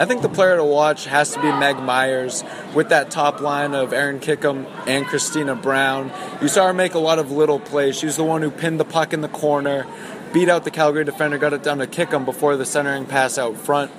I 0.00 0.06
think 0.06 0.22
the 0.22 0.30
player 0.30 0.56
to 0.56 0.64
watch 0.64 1.04
has 1.04 1.34
to 1.34 1.42
be 1.42 1.52
Meg 1.52 1.76
Myers 1.76 2.42
with 2.74 2.88
that 2.88 3.10
top 3.10 3.42
line 3.42 3.74
of 3.74 3.92
Aaron 3.92 4.18
Kickham 4.18 4.66
and 4.86 5.04
Christina 5.04 5.54
Brown. 5.54 6.10
You 6.40 6.48
saw 6.48 6.68
her 6.68 6.72
make 6.72 6.94
a 6.94 6.98
lot 6.98 7.18
of 7.18 7.30
little 7.30 7.60
plays. 7.60 7.98
She 7.98 8.06
was 8.06 8.16
the 8.16 8.24
one 8.24 8.40
who 8.40 8.50
pinned 8.50 8.80
the 8.80 8.86
puck 8.86 9.12
in 9.12 9.20
the 9.20 9.28
corner, 9.28 9.86
beat 10.32 10.48
out 10.48 10.64
the 10.64 10.70
Calgary 10.70 11.04
defender, 11.04 11.36
got 11.36 11.52
it 11.52 11.62
down 11.62 11.80
to 11.80 11.86
Kickham 11.86 12.24
before 12.24 12.56
the 12.56 12.64
centering 12.64 13.04
pass 13.04 13.36
out 13.36 13.58
front. 13.58 13.90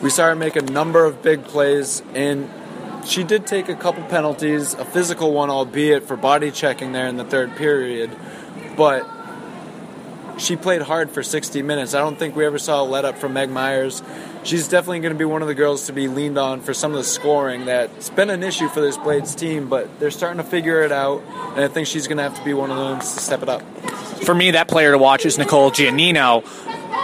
We 0.00 0.08
saw 0.08 0.28
her 0.28 0.34
make 0.34 0.56
a 0.56 0.62
number 0.62 1.04
of 1.04 1.20
big 1.20 1.44
plays, 1.44 2.02
and 2.14 2.48
she 3.04 3.22
did 3.22 3.46
take 3.46 3.68
a 3.68 3.76
couple 3.76 4.02
penalties, 4.04 4.72
a 4.72 4.86
physical 4.86 5.34
one, 5.34 5.50
albeit 5.50 6.04
for 6.04 6.16
body 6.16 6.52
checking 6.52 6.92
there 6.92 7.06
in 7.06 7.18
the 7.18 7.24
third 7.24 7.54
period, 7.56 8.10
but 8.78 9.06
she 10.38 10.56
played 10.56 10.82
hard 10.82 11.10
for 11.10 11.22
60 11.22 11.62
minutes. 11.62 11.94
I 11.94 12.00
don't 12.00 12.18
think 12.18 12.36
we 12.36 12.44
ever 12.44 12.58
saw 12.58 12.82
a 12.82 12.84
let 12.84 13.04
up 13.04 13.18
from 13.18 13.32
Meg 13.32 13.50
Myers. 13.50 14.02
She's 14.42 14.68
definitely 14.68 15.00
going 15.00 15.12
to 15.12 15.18
be 15.18 15.24
one 15.24 15.42
of 15.42 15.48
the 15.48 15.54
girls 15.54 15.86
to 15.86 15.92
be 15.92 16.08
leaned 16.08 16.38
on 16.38 16.60
for 16.60 16.74
some 16.74 16.92
of 16.92 16.98
the 16.98 17.04
scoring 17.04 17.64
that's 17.64 18.10
been 18.10 18.30
an 18.30 18.42
issue 18.42 18.68
for 18.68 18.80
this 18.80 18.98
Blades 18.98 19.34
team, 19.34 19.68
but 19.68 20.00
they're 20.00 20.10
starting 20.10 20.42
to 20.42 20.48
figure 20.48 20.82
it 20.82 20.92
out, 20.92 21.22
and 21.54 21.60
I 21.64 21.68
think 21.68 21.86
she's 21.86 22.06
going 22.06 22.18
to 22.18 22.24
have 22.24 22.36
to 22.36 22.44
be 22.44 22.52
one 22.52 22.70
of 22.70 22.76
them 22.76 23.00
to 23.00 23.06
step 23.06 23.42
it 23.42 23.48
up 23.48 23.62
for 24.24 24.34
me, 24.34 24.52
that 24.52 24.68
player 24.68 24.90
to 24.92 24.98
watch 24.98 25.26
is 25.26 25.38
Nicole 25.38 25.70
Giannino. 25.70 26.44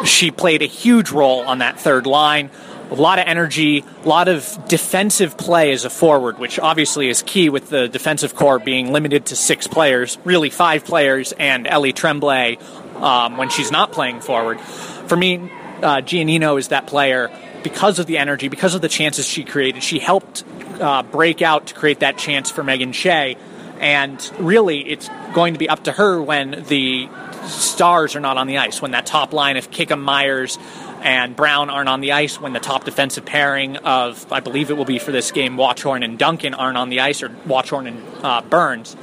She 0.04 0.30
played 0.30 0.62
a 0.62 0.66
huge 0.66 1.10
role 1.10 1.40
on 1.40 1.58
that 1.58 1.78
third 1.78 2.06
line. 2.06 2.50
A 2.90 2.94
lot 2.94 3.18
of 3.18 3.26
energy, 3.26 3.84
a 4.04 4.08
lot 4.08 4.28
of 4.28 4.58
defensive 4.68 5.36
play 5.36 5.72
as 5.72 5.84
a 5.84 5.90
forward, 5.90 6.38
which 6.38 6.58
obviously 6.58 7.08
is 7.08 7.22
key 7.22 7.48
with 7.48 7.70
the 7.70 7.88
defensive 7.88 8.34
corps 8.34 8.58
being 8.58 8.92
limited 8.92 9.26
to 9.26 9.36
six 9.36 9.66
players, 9.66 10.18
really 10.24 10.50
five 10.50 10.84
players, 10.84 11.32
and 11.32 11.66
Ellie 11.66 11.92
Tremblay 11.92 12.58
um, 12.96 13.36
when 13.36 13.48
she's 13.48 13.70
not 13.70 13.92
playing 13.92 14.20
forward. 14.20 14.60
For 14.60 15.16
me, 15.16 15.36
uh, 15.36 16.00
Giannino 16.02 16.58
is 16.58 16.68
that 16.68 16.86
player 16.86 17.30
because 17.62 17.98
of 17.98 18.06
the 18.06 18.18
energy, 18.18 18.48
because 18.48 18.74
of 18.74 18.80
the 18.80 18.88
chances 18.88 19.24
she 19.26 19.44
created. 19.44 19.82
She 19.82 20.00
helped 20.00 20.42
uh, 20.80 21.04
break 21.04 21.42
out 21.42 21.68
to 21.68 21.74
create 21.74 22.00
that 22.00 22.18
chance 22.18 22.50
for 22.50 22.64
Megan 22.64 22.92
Shea 22.92 23.36
and 23.80 24.30
really, 24.38 24.86
it's 24.86 25.08
going 25.32 25.54
to 25.54 25.58
be 25.58 25.70
up 25.70 25.84
to 25.84 25.92
her 25.92 26.20
when 26.20 26.64
the 26.68 27.08
stars 27.46 28.14
are 28.14 28.20
not 28.20 28.36
on 28.36 28.46
the 28.46 28.58
ice, 28.58 28.82
when 28.82 28.90
that 28.90 29.06
top 29.06 29.32
line 29.32 29.56
of 29.56 29.70
Kickham, 29.70 30.02
Myers, 30.02 30.58
and 31.02 31.34
Brown 31.34 31.70
aren't 31.70 31.88
on 31.88 32.00
the 32.00 32.12
ice, 32.12 32.40
when 32.40 32.52
the 32.52 32.60
top 32.60 32.84
defensive 32.84 33.24
pairing 33.24 33.76
of, 33.78 34.30
I 34.32 34.40
believe 34.40 34.70
it 34.70 34.76
will 34.76 34.84
be 34.84 34.98
for 34.98 35.12
this 35.12 35.32
game, 35.32 35.56
Watchorn 35.56 36.02
and 36.02 36.18
Duncan 36.18 36.54
aren't 36.54 36.76
on 36.76 36.88
the 36.88 37.00
ice, 37.00 37.22
or 37.22 37.28
Watchorn 37.46 37.86
and 37.86 38.24
uh, 38.24 38.42
Burns. 38.42 38.96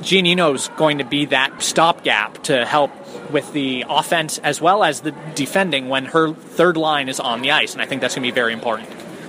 Giannino 0.00 0.54
is 0.54 0.68
going 0.76 0.98
to 0.98 1.04
be 1.04 1.26
that 1.26 1.62
stopgap 1.62 2.42
to 2.44 2.64
help 2.64 2.90
with 3.30 3.52
the 3.52 3.84
offense 3.88 4.38
as 4.38 4.60
well 4.60 4.82
as 4.82 5.02
the 5.02 5.12
defending 5.34 5.88
when 5.88 6.06
her 6.06 6.32
third 6.32 6.76
line 6.76 7.08
is 7.08 7.20
on 7.20 7.42
the 7.42 7.50
ice, 7.50 7.74
and 7.74 7.82
I 7.82 7.86
think 7.86 8.00
that's 8.00 8.14
going 8.14 8.26
to 8.26 8.32
be 8.32 8.34
very 8.34 8.52
important. 8.52 8.88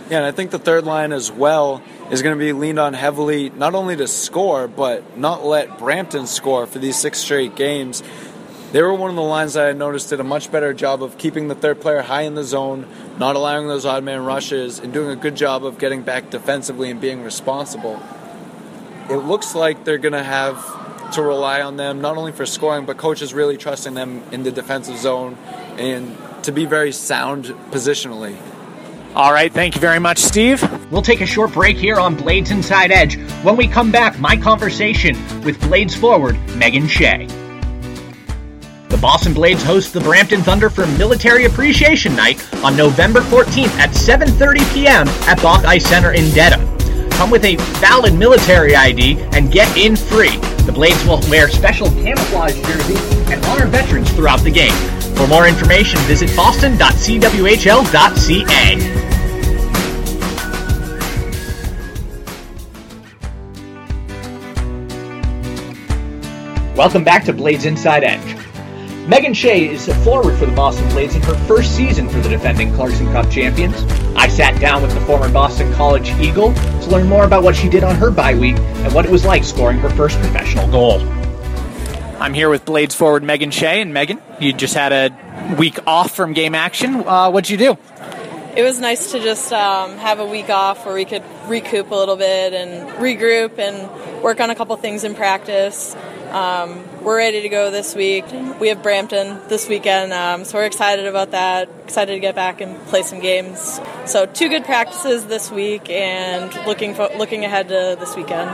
Yeah, 0.10 0.18
and 0.18 0.26
I 0.26 0.32
think 0.32 0.52
the 0.52 0.60
third 0.60 0.86
line 0.86 1.14
as 1.14 1.32
well 1.32 1.82
is 2.10 2.22
going 2.22 2.38
to 2.38 2.40
be 2.40 2.52
leaned 2.52 2.80
on 2.80 2.94
heavily, 2.94 3.50
not 3.50 3.76
only 3.76 3.96
to 3.96 4.08
score, 4.08 4.68
but 4.68 5.18
not 5.18 5.46
let 5.46 5.78
Brampton 5.78 6.28
score 6.28 6.68
for 6.68 6.80
these 6.80 6.98
six 6.98 7.20
straight 7.20 7.56
games. 7.56 8.04
They 8.72 8.82
were 8.82 8.94
one 8.94 9.10
of 9.10 9.18
the 9.18 9.22
lines 9.22 9.56
that 9.56 9.68
I 9.68 9.74
noticed 9.74 10.12
did 10.12 10.22
a 10.22 10.24
much 10.24 10.50
better 10.50 10.74
job 10.74 11.04
of 11.04 11.18
keeping 11.18 11.50
the 11.50 11.56
third 11.56 11.82
player 11.82 12.02
high 12.02 12.22
in 12.22 12.36
the 12.36 12.44
zone, 12.46 12.88
not 13.20 13.36
allowing 13.36 13.68
those 13.68 13.86
odd 13.86 14.06
man 14.06 14.24
rushes, 14.24 14.80
and 14.80 14.94
doing 14.94 15.10
a 15.10 15.16
good 15.18 15.36
job 15.36 15.66
of 15.66 15.78
getting 15.78 16.04
back 16.04 16.30
defensively 16.30 16.90
and 16.90 17.02
being 17.02 17.22
responsible. 17.22 18.02
It 19.10 19.18
looks 19.18 19.56
like 19.56 19.84
they're 19.84 19.98
going 19.98 20.14
to 20.14 20.24
have 20.24 21.12
to 21.14 21.22
rely 21.22 21.62
on 21.62 21.76
them 21.76 22.00
not 22.00 22.16
only 22.16 22.32
for 22.32 22.46
scoring, 22.46 22.86
but 22.86 22.96
coaches 22.96 23.34
really 23.34 23.58
trusting 23.58 23.94
them 23.94 24.24
in 24.32 24.44
the 24.44 24.52
defensive 24.52 24.98
zone 24.98 25.38
and 25.78 26.16
to 26.44 26.54
be 26.54 26.64
very 26.64 26.94
sound 26.94 27.48
positionally. 27.72 28.38
All 29.16 29.34
right, 29.34 29.52
thank 29.52 29.76
you 29.76 29.82
very 29.82 30.00
much, 30.00 30.20
Steve. 30.20 30.64
We'll 30.90 31.02
take 31.02 31.20
a 31.20 31.26
short 31.26 31.52
break 31.52 31.76
here 31.76 32.00
on 32.00 32.16
Blades 32.16 32.52
Inside 32.52 32.92
Edge. 32.92 33.18
When 33.44 33.58
we 33.58 33.68
come 33.68 33.92
back, 33.92 34.18
my 34.18 34.38
conversation 34.38 35.18
with 35.42 35.60
Blades 35.60 35.94
forward 35.94 36.40
Megan 36.56 36.88
Shea. 36.88 37.28
The 38.92 38.98
Boston 38.98 39.34
Blades 39.34 39.64
host 39.64 39.94
the 39.94 40.02
Brampton 40.02 40.42
Thunder 40.42 40.70
for 40.70 40.86
Military 40.86 41.46
Appreciation 41.46 42.14
Night 42.14 42.46
on 42.62 42.76
November 42.76 43.22
14th 43.22 43.70
at 43.80 43.92
7:30 43.92 44.74
p.m. 44.74 45.08
at 45.30 45.38
Boch 45.40 45.64
Ice 45.64 45.88
Center 45.88 46.12
in 46.12 46.30
Dedham. 46.32 46.60
Come 47.12 47.32
with 47.32 47.46
a 47.46 47.56
valid 47.80 48.14
military 48.14 48.76
ID 48.76 49.18
and 49.32 49.50
get 49.50 49.78
in 49.78 49.96
free. 49.96 50.36
The 50.66 50.74
Blades 50.74 51.02
will 51.06 51.22
wear 51.30 51.48
special 51.48 51.88
camouflage 51.88 52.56
jerseys 52.66 53.02
and 53.30 53.42
honor 53.46 53.66
veterans 53.68 54.12
throughout 54.12 54.42
the 54.42 54.52
game. 54.52 54.74
For 55.16 55.26
more 55.26 55.48
information, 55.48 55.98
visit 56.02 56.36
boston.cwhl.ca. 56.36 56.82
Welcome 66.76 67.06
back 67.06 67.24
to 67.24 67.32
Blades 67.32 67.64
Inside 67.64 68.04
Edge. 68.04 68.41
Megan 69.12 69.34
Shea 69.34 69.68
is 69.68 69.90
a 69.90 69.96
forward 70.06 70.38
for 70.38 70.46
the 70.46 70.54
Boston 70.54 70.88
Blades 70.88 71.16
in 71.16 71.22
her 71.24 71.36
first 71.46 71.76
season 71.76 72.08
for 72.08 72.22
the 72.22 72.30
defending 72.30 72.74
Clarkson 72.74 73.12
Cup 73.12 73.30
champions. 73.30 73.76
I 74.16 74.30
sat 74.30 74.58
down 74.62 74.82
with 74.82 74.94
the 74.94 75.02
former 75.02 75.30
Boston 75.30 75.74
College 75.74 76.12
Eagle 76.12 76.54
to 76.54 76.90
learn 76.90 77.10
more 77.10 77.26
about 77.26 77.44
what 77.44 77.54
she 77.54 77.68
did 77.68 77.84
on 77.84 77.96
her 77.96 78.10
bye 78.10 78.36
week 78.36 78.56
and 78.58 78.94
what 78.94 79.04
it 79.04 79.12
was 79.12 79.26
like 79.26 79.44
scoring 79.44 79.80
her 79.80 79.90
first 79.90 80.18
professional 80.22 80.66
goal. 80.72 81.02
I'm 82.22 82.34
here 82.34 82.50
with 82.50 82.64
Blades 82.64 82.96
forward 82.96 83.22
Megan 83.22 83.52
Shea, 83.52 83.82
and 83.82 83.94
Megan, 83.94 84.22
you 84.40 84.54
just 84.54 84.76
had 84.76 84.94
a 84.94 85.56
week 85.56 85.78
off 85.86 86.16
from 86.16 86.32
game 86.32 86.56
action. 86.56 87.04
Uh, 87.06 87.30
what'd 87.32 87.50
you 87.50 87.58
do? 87.58 87.78
It 88.56 88.64
was 88.64 88.80
nice 88.80 89.12
to 89.12 89.20
just 89.20 89.52
um, 89.52 89.98
have 89.98 90.22
a 90.22 90.26
week 90.26 90.50
off 90.50 90.86
where 90.86 90.96
we 90.96 91.04
could 91.04 91.24
recoup 91.48 91.92
a 91.92 91.96
little 91.96 92.16
bit 92.16 92.54
and 92.54 92.90
regroup 92.92 93.60
and 93.60 94.24
work 94.24 94.40
on 94.40 94.50
a 94.50 94.56
couple 94.56 94.78
things 94.78 95.04
in 95.04 95.16
practice. 95.16 95.98
Um, 96.32 97.04
we're 97.04 97.18
ready 97.18 97.42
to 97.42 97.50
go 97.50 97.72
this 97.72 97.94
week. 97.94 98.24
We 98.60 98.70
have 98.70 98.82
Brampton 98.82 99.42
this 99.50 99.68
weekend, 99.68 100.14
um, 100.14 100.46
so 100.46 100.60
we're 100.60 100.66
excited 100.66 101.06
about 101.06 101.32
that. 101.32 101.68
Excited 101.84 102.14
to 102.14 102.20
get 102.20 102.36
back 102.36 102.62
and 102.62 102.80
play 102.88 103.04
some 103.04 103.20
games. 103.20 103.82
So 104.06 104.26
two 104.26 104.48
good 104.48 104.64
practices 104.64 105.26
this 105.26 105.52
week, 105.52 105.90
and 105.90 106.54
looking 106.66 106.96
looking 106.96 107.44
ahead 107.44 107.68
to 107.68 107.98
this 108.00 108.16
weekend. 108.16 108.50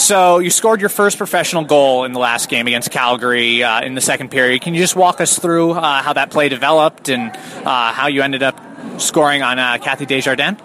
So 0.00 0.38
you 0.38 0.50
scored 0.50 0.80
your 0.80 0.88
first 0.88 1.16
professional 1.16 1.64
goal 1.64 2.04
in 2.04 2.12
the 2.12 2.18
last 2.18 2.48
game 2.48 2.66
against 2.66 2.90
Calgary 2.90 3.62
uh, 3.62 3.82
in 3.82 3.94
the 3.94 4.00
second 4.00 4.32
period. 4.32 4.62
Can 4.62 4.74
you 4.74 4.80
just 4.80 4.96
walk 4.96 5.20
us 5.20 5.38
through 5.38 5.72
uh, 5.72 6.02
how 6.02 6.12
that 6.14 6.30
play 6.30 6.48
developed 6.48 7.08
and 7.08 7.30
uh, 7.64 7.92
how 7.92 8.08
you 8.08 8.22
ended 8.22 8.42
up 8.42 8.60
scoring 8.98 9.42
on 9.42 9.60
uh, 9.60 9.78
Kathy 9.78 10.06
Desjardins? 10.06 10.58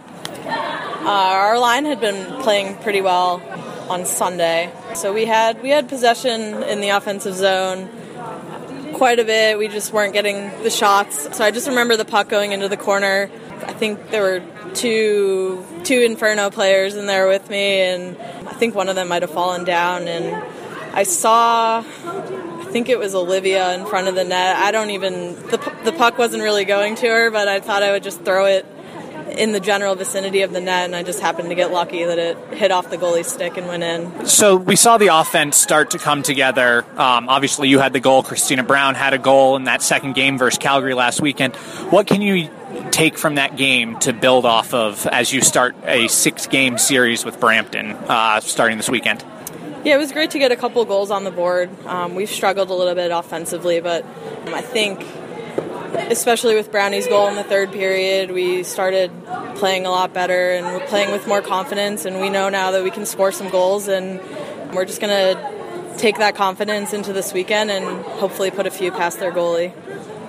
Uh, 0.47 1.07
our 1.07 1.59
line 1.59 1.85
had 1.85 2.01
been 2.01 2.41
playing 2.41 2.77
pretty 2.77 3.01
well 3.01 3.43
on 3.89 4.05
Sunday. 4.05 4.71
So 4.95 5.13
we 5.13 5.25
had 5.25 5.61
we 5.61 5.69
had 5.69 5.89
possession 5.89 6.63
in 6.63 6.79
the 6.79 6.89
offensive 6.89 7.35
zone 7.35 7.89
quite 8.93 9.19
a 9.19 9.25
bit. 9.25 9.57
We 9.57 9.67
just 9.67 9.91
weren't 9.91 10.13
getting 10.13 10.49
the 10.63 10.69
shots. 10.69 11.35
So 11.35 11.43
I 11.43 11.51
just 11.51 11.67
remember 11.67 11.97
the 11.97 12.05
puck 12.05 12.29
going 12.29 12.53
into 12.53 12.69
the 12.69 12.77
corner. 12.77 13.29
I 13.63 13.73
think 13.73 14.09
there 14.09 14.21
were 14.21 14.41
two 14.73 15.65
two 15.83 16.01
Inferno 16.01 16.49
players 16.49 16.95
in 16.95 17.05
there 17.05 17.27
with 17.27 17.49
me, 17.49 17.81
and 17.81 18.17
I 18.47 18.53
think 18.53 18.73
one 18.73 18.89
of 18.89 18.95
them 18.95 19.09
might 19.09 19.21
have 19.21 19.31
fallen 19.31 19.65
down. 19.65 20.07
And 20.07 20.33
I 20.93 21.03
saw, 21.03 21.79
I 21.79 22.65
think 22.71 22.87
it 22.87 22.97
was 22.97 23.13
Olivia 23.15 23.75
in 23.75 23.85
front 23.85 24.07
of 24.07 24.15
the 24.15 24.23
net. 24.23 24.55
I 24.55 24.71
don't 24.71 24.91
even 24.91 25.35
the 25.47 25.57
the 25.83 25.91
puck 25.91 26.17
wasn't 26.17 26.43
really 26.43 26.65
going 26.65 26.95
to 26.95 27.07
her, 27.07 27.31
but 27.31 27.47
I 27.47 27.59
thought 27.59 27.83
I 27.83 27.91
would 27.91 28.03
just 28.03 28.21
throw 28.21 28.45
it 28.45 28.65
in 29.37 29.51
the 29.51 29.59
general 29.59 29.95
vicinity 29.95 30.41
of 30.41 30.51
the 30.51 30.61
net, 30.61 30.85
and 30.85 30.95
I 30.95 31.03
just 31.03 31.19
happened 31.19 31.49
to 31.49 31.55
get 31.55 31.71
lucky 31.71 32.03
that 32.03 32.17
it 32.17 32.37
hit 32.53 32.71
off 32.71 32.89
the 32.89 32.97
goalie 32.97 33.25
stick 33.25 33.57
and 33.57 33.67
went 33.67 33.83
in. 33.83 34.25
So 34.25 34.55
we 34.55 34.75
saw 34.75 34.97
the 34.97 35.07
offense 35.07 35.57
start 35.57 35.91
to 35.91 35.99
come 35.99 36.23
together. 36.23 36.83
Um, 36.99 37.29
obviously, 37.29 37.69
you 37.69 37.79
had 37.79 37.93
the 37.93 37.99
goal. 37.99 38.23
Christina 38.23 38.63
Brown 38.63 38.95
had 38.95 39.13
a 39.13 39.17
goal 39.17 39.55
in 39.55 39.65
that 39.65 39.81
second 39.81 40.15
game 40.15 40.37
versus 40.37 40.57
Calgary 40.57 40.93
last 40.93 41.21
weekend. 41.21 41.55
What 41.55 42.07
can 42.07 42.21
you 42.21 42.49
take 42.91 43.17
from 43.17 43.35
that 43.35 43.57
game 43.57 43.99
to 43.99 44.13
build 44.13 44.45
off 44.45 44.73
of 44.73 45.05
as 45.07 45.31
you 45.31 45.41
start 45.41 45.75
a 45.85 46.07
six 46.07 46.47
game 46.47 46.77
series 46.77 47.25
with 47.25 47.39
Brampton 47.39 47.91
uh, 47.91 48.39
starting 48.39 48.77
this 48.77 48.89
weekend? 48.89 49.23
Yeah, 49.83 49.95
it 49.95 49.97
was 49.99 50.11
great 50.11 50.31
to 50.31 50.39
get 50.39 50.51
a 50.51 50.55
couple 50.55 50.83
goals 50.85 51.11
on 51.11 51.23
the 51.23 51.31
board. 51.31 51.69
Um, 51.85 52.15
we've 52.15 52.29
struggled 52.29 52.71
a 52.71 52.73
little 52.73 52.95
bit 52.95 53.11
offensively, 53.11 53.81
but 53.81 54.03
I 54.47 54.61
think 54.61 55.05
especially 55.95 56.55
with 56.55 56.71
Brownie's 56.71 57.07
goal 57.07 57.27
in 57.27 57.35
the 57.35 57.43
third 57.43 57.71
period, 57.71 58.31
we 58.31 58.63
started 58.63 59.11
playing 59.55 59.85
a 59.85 59.91
lot 59.91 60.13
better 60.13 60.51
and 60.51 60.65
we're 60.67 60.85
playing 60.87 61.11
with 61.11 61.27
more 61.27 61.41
confidence. 61.41 62.05
And 62.05 62.19
we 62.21 62.29
know 62.29 62.49
now 62.49 62.71
that 62.71 62.83
we 62.83 62.91
can 62.91 63.05
score 63.05 63.31
some 63.31 63.49
goals, 63.49 63.87
and 63.87 64.19
we're 64.73 64.85
just 64.85 65.01
going 65.01 65.35
to 65.35 65.95
take 65.97 66.17
that 66.17 66.35
confidence 66.35 66.93
into 66.93 67.13
this 67.13 67.33
weekend 67.33 67.71
and 67.71 68.03
hopefully 68.05 68.51
put 68.51 68.67
a 68.67 68.71
few 68.71 68.91
past 68.91 69.19
their 69.19 69.31
goalie. 69.31 69.73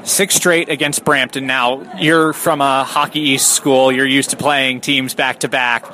Six 0.06 0.37
straight 0.37 0.68
against 0.68 1.04
Brampton. 1.04 1.46
Now, 1.46 1.99
you're 1.99 2.32
from 2.32 2.61
a 2.61 2.85
Hockey 2.85 3.20
East 3.20 3.50
school, 3.50 3.90
you're 3.90 4.06
used 4.06 4.30
to 4.30 4.37
playing 4.37 4.80
teams 4.80 5.14
back 5.14 5.40
to 5.40 5.49
back, 5.49 5.85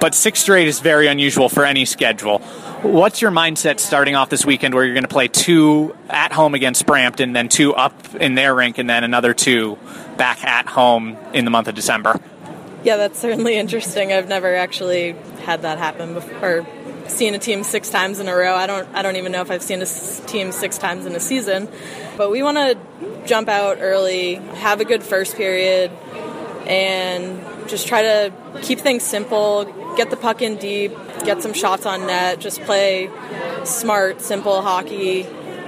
but 0.00 0.14
six 0.14 0.40
straight 0.40 0.68
is 0.68 0.80
very 0.80 1.06
unusual 1.06 1.48
for 1.48 1.64
any 1.64 1.84
schedule. 1.84 2.38
What's 2.82 3.20
your 3.20 3.30
mindset 3.30 3.80
starting 3.80 4.14
off 4.14 4.30
this 4.30 4.46
weekend 4.46 4.74
where 4.74 4.84
you're 4.84 4.94
going 4.94 5.02
to 5.02 5.08
play 5.08 5.28
two 5.28 5.96
at 6.08 6.32
home 6.32 6.54
against 6.54 6.86
Brampton, 6.86 7.32
then 7.32 7.48
two 7.48 7.74
up 7.74 8.14
in 8.14 8.34
their 8.34 8.54
rink, 8.54 8.78
and 8.78 8.88
then 8.88 9.02
another 9.04 9.34
two 9.34 9.76
back 10.16 10.44
at 10.44 10.66
home 10.66 11.16
in 11.32 11.44
the 11.44 11.50
month 11.50 11.68
of 11.68 11.74
December? 11.74 12.20
Yeah, 12.84 12.96
that's 12.96 13.18
certainly 13.18 13.56
interesting. 13.56 14.12
I've 14.12 14.28
never 14.28 14.54
actually 14.54 15.16
had 15.44 15.62
that 15.62 15.78
happen 15.78 16.14
before. 16.14 16.66
Seen 17.08 17.34
a 17.34 17.38
team 17.38 17.64
six 17.64 17.90
times 17.90 18.20
in 18.20 18.28
a 18.28 18.36
row. 18.36 18.54
I 18.54 18.66
don't. 18.66 18.86
I 18.94 19.02
don't 19.02 19.16
even 19.16 19.32
know 19.32 19.40
if 19.40 19.50
I've 19.50 19.62
seen 19.62 19.80
a 19.80 19.86
team 20.26 20.52
six 20.52 20.76
times 20.76 21.06
in 21.06 21.16
a 21.16 21.20
season. 21.20 21.66
But 22.16 22.30
we 22.30 22.42
want 22.42 22.58
to 22.58 22.78
jump 23.26 23.48
out 23.48 23.78
early, 23.80 24.34
have 24.34 24.80
a 24.80 24.84
good 24.84 25.02
first 25.02 25.34
period, 25.34 25.90
and 26.66 27.40
just 27.68 27.88
try 27.88 28.02
to 28.02 28.32
keep 28.62 28.80
things 28.80 29.02
simple. 29.04 29.64
Get 29.98 30.10
the 30.10 30.16
puck 30.16 30.42
in 30.42 30.58
deep, 30.58 30.92
get 31.24 31.42
some 31.42 31.52
shots 31.52 31.84
on 31.84 32.06
net, 32.06 32.38
just 32.38 32.62
play 32.62 33.10
smart, 33.64 34.20
simple 34.20 34.62
hockey. 34.62 35.24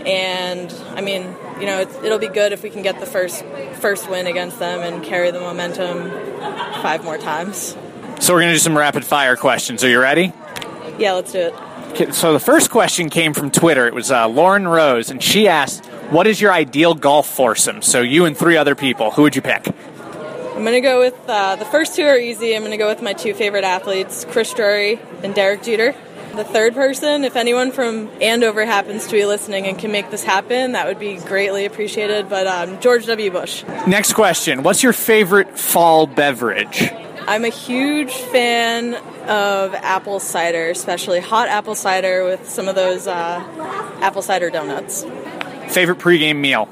And 0.06 0.72
I 0.90 1.00
mean, 1.00 1.34
you 1.58 1.66
know, 1.66 1.80
it'll 1.80 2.20
be 2.20 2.28
good 2.28 2.52
if 2.52 2.62
we 2.62 2.70
can 2.70 2.82
get 2.82 3.00
the 3.00 3.06
first 3.06 3.44
first 3.80 4.08
win 4.08 4.28
against 4.28 4.60
them 4.60 4.82
and 4.82 5.02
carry 5.04 5.32
the 5.32 5.40
momentum 5.40 6.10
five 6.80 7.02
more 7.02 7.18
times. 7.18 7.76
So 8.20 8.32
we're 8.32 8.42
going 8.42 8.50
to 8.50 8.54
do 8.54 8.60
some 8.60 8.78
rapid 8.78 9.04
fire 9.04 9.34
questions. 9.34 9.82
Are 9.82 9.88
you 9.88 10.00
ready? 10.00 10.32
Yeah, 10.96 11.14
let's 11.14 11.32
do 11.32 11.40
it. 11.40 11.54
Okay, 11.90 12.12
so 12.12 12.32
the 12.32 12.38
first 12.38 12.70
question 12.70 13.10
came 13.10 13.34
from 13.34 13.50
Twitter. 13.50 13.88
It 13.88 13.94
was 13.94 14.12
uh, 14.12 14.28
Lauren 14.28 14.68
Rose, 14.68 15.10
and 15.10 15.20
she 15.20 15.48
asked, 15.48 15.84
"What 16.10 16.28
is 16.28 16.40
your 16.40 16.52
ideal 16.52 16.94
golf 16.94 17.26
foursome?" 17.26 17.82
So 17.82 18.00
you 18.00 18.26
and 18.26 18.36
three 18.36 18.56
other 18.56 18.76
people. 18.76 19.10
Who 19.10 19.22
would 19.22 19.34
you 19.34 19.42
pick? 19.42 19.66
I'm 20.60 20.66
going 20.66 20.74
to 20.74 20.86
go 20.86 20.98
with 20.98 21.18
uh, 21.26 21.56
the 21.56 21.64
first 21.64 21.96
two 21.96 22.04
are 22.04 22.18
easy. 22.18 22.54
I'm 22.54 22.60
going 22.60 22.72
to 22.72 22.76
go 22.76 22.86
with 22.86 23.00
my 23.00 23.14
two 23.14 23.32
favorite 23.32 23.64
athletes, 23.64 24.26
Chris 24.28 24.52
Drury 24.52 25.00
and 25.22 25.34
Derek 25.34 25.62
Jeter. 25.62 25.94
The 26.34 26.44
third 26.44 26.74
person, 26.74 27.24
if 27.24 27.34
anyone 27.34 27.72
from 27.72 28.10
Andover 28.20 28.66
happens 28.66 29.06
to 29.06 29.12
be 29.12 29.24
listening 29.24 29.66
and 29.66 29.78
can 29.78 29.90
make 29.90 30.10
this 30.10 30.22
happen, 30.22 30.72
that 30.72 30.86
would 30.86 30.98
be 30.98 31.16
greatly 31.16 31.64
appreciated. 31.64 32.28
But 32.28 32.46
um, 32.46 32.78
George 32.78 33.06
W. 33.06 33.30
Bush. 33.30 33.64
Next 33.86 34.12
question 34.12 34.62
What's 34.62 34.82
your 34.82 34.92
favorite 34.92 35.58
fall 35.58 36.06
beverage? 36.06 36.90
I'm 37.26 37.46
a 37.46 37.48
huge 37.48 38.12
fan 38.12 38.96
of 39.30 39.72
apple 39.72 40.20
cider, 40.20 40.68
especially 40.68 41.20
hot 41.20 41.48
apple 41.48 41.74
cider 41.74 42.26
with 42.26 42.50
some 42.50 42.68
of 42.68 42.74
those 42.74 43.06
uh, 43.06 43.42
apple 44.02 44.20
cider 44.20 44.50
donuts. 44.50 45.04
Favorite 45.68 46.00
pregame 46.00 46.36
meal? 46.36 46.68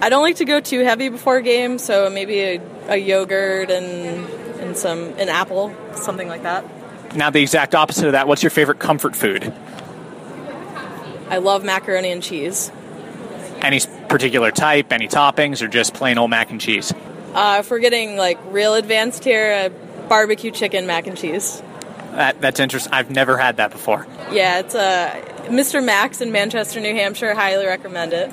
I 0.00 0.08
don't 0.10 0.22
like 0.22 0.36
to 0.36 0.44
go 0.44 0.60
too 0.60 0.80
heavy 0.80 1.08
before 1.08 1.38
a 1.38 1.42
game, 1.42 1.78
so 1.78 2.08
maybe 2.08 2.40
a, 2.40 2.60
a 2.88 2.96
yogurt 2.96 3.70
and 3.70 4.28
and 4.60 4.76
some 4.76 5.14
an 5.18 5.28
apple, 5.28 5.74
something 5.94 6.28
like 6.28 6.42
that. 6.42 6.64
Now, 7.16 7.30
the 7.30 7.40
exact 7.40 7.74
opposite 7.74 8.06
of 8.06 8.12
that. 8.12 8.28
What's 8.28 8.42
your 8.42 8.50
favorite 8.50 8.78
comfort 8.78 9.16
food? 9.16 9.52
I 11.30 11.38
love 11.38 11.64
macaroni 11.64 12.10
and 12.10 12.22
cheese. 12.22 12.70
Any 13.60 13.80
particular 14.08 14.50
type, 14.50 14.92
any 14.92 15.08
toppings, 15.08 15.62
or 15.62 15.68
just 15.68 15.94
plain 15.94 16.18
old 16.18 16.30
mac 16.30 16.50
and 16.50 16.60
cheese? 16.60 16.92
Uh, 17.34 17.58
if 17.60 17.70
we're 17.70 17.80
getting 17.80 18.16
like 18.16 18.38
real 18.50 18.74
advanced 18.74 19.24
here, 19.24 19.70
uh, 19.70 20.08
barbecue 20.08 20.50
chicken 20.50 20.86
mac 20.86 21.06
and 21.06 21.16
cheese. 21.16 21.62
That, 22.12 22.40
that's 22.40 22.60
interesting. 22.60 22.92
I've 22.92 23.10
never 23.10 23.36
had 23.36 23.58
that 23.58 23.70
before. 23.70 24.06
Yeah, 24.30 24.60
it's 24.60 24.74
uh, 24.74 25.10
Mr. 25.44 25.84
Mac's 25.84 26.20
in 26.20 26.32
Manchester, 26.32 26.80
New 26.80 26.94
Hampshire. 26.94 27.34
Highly 27.34 27.66
recommend 27.66 28.12
it. 28.12 28.30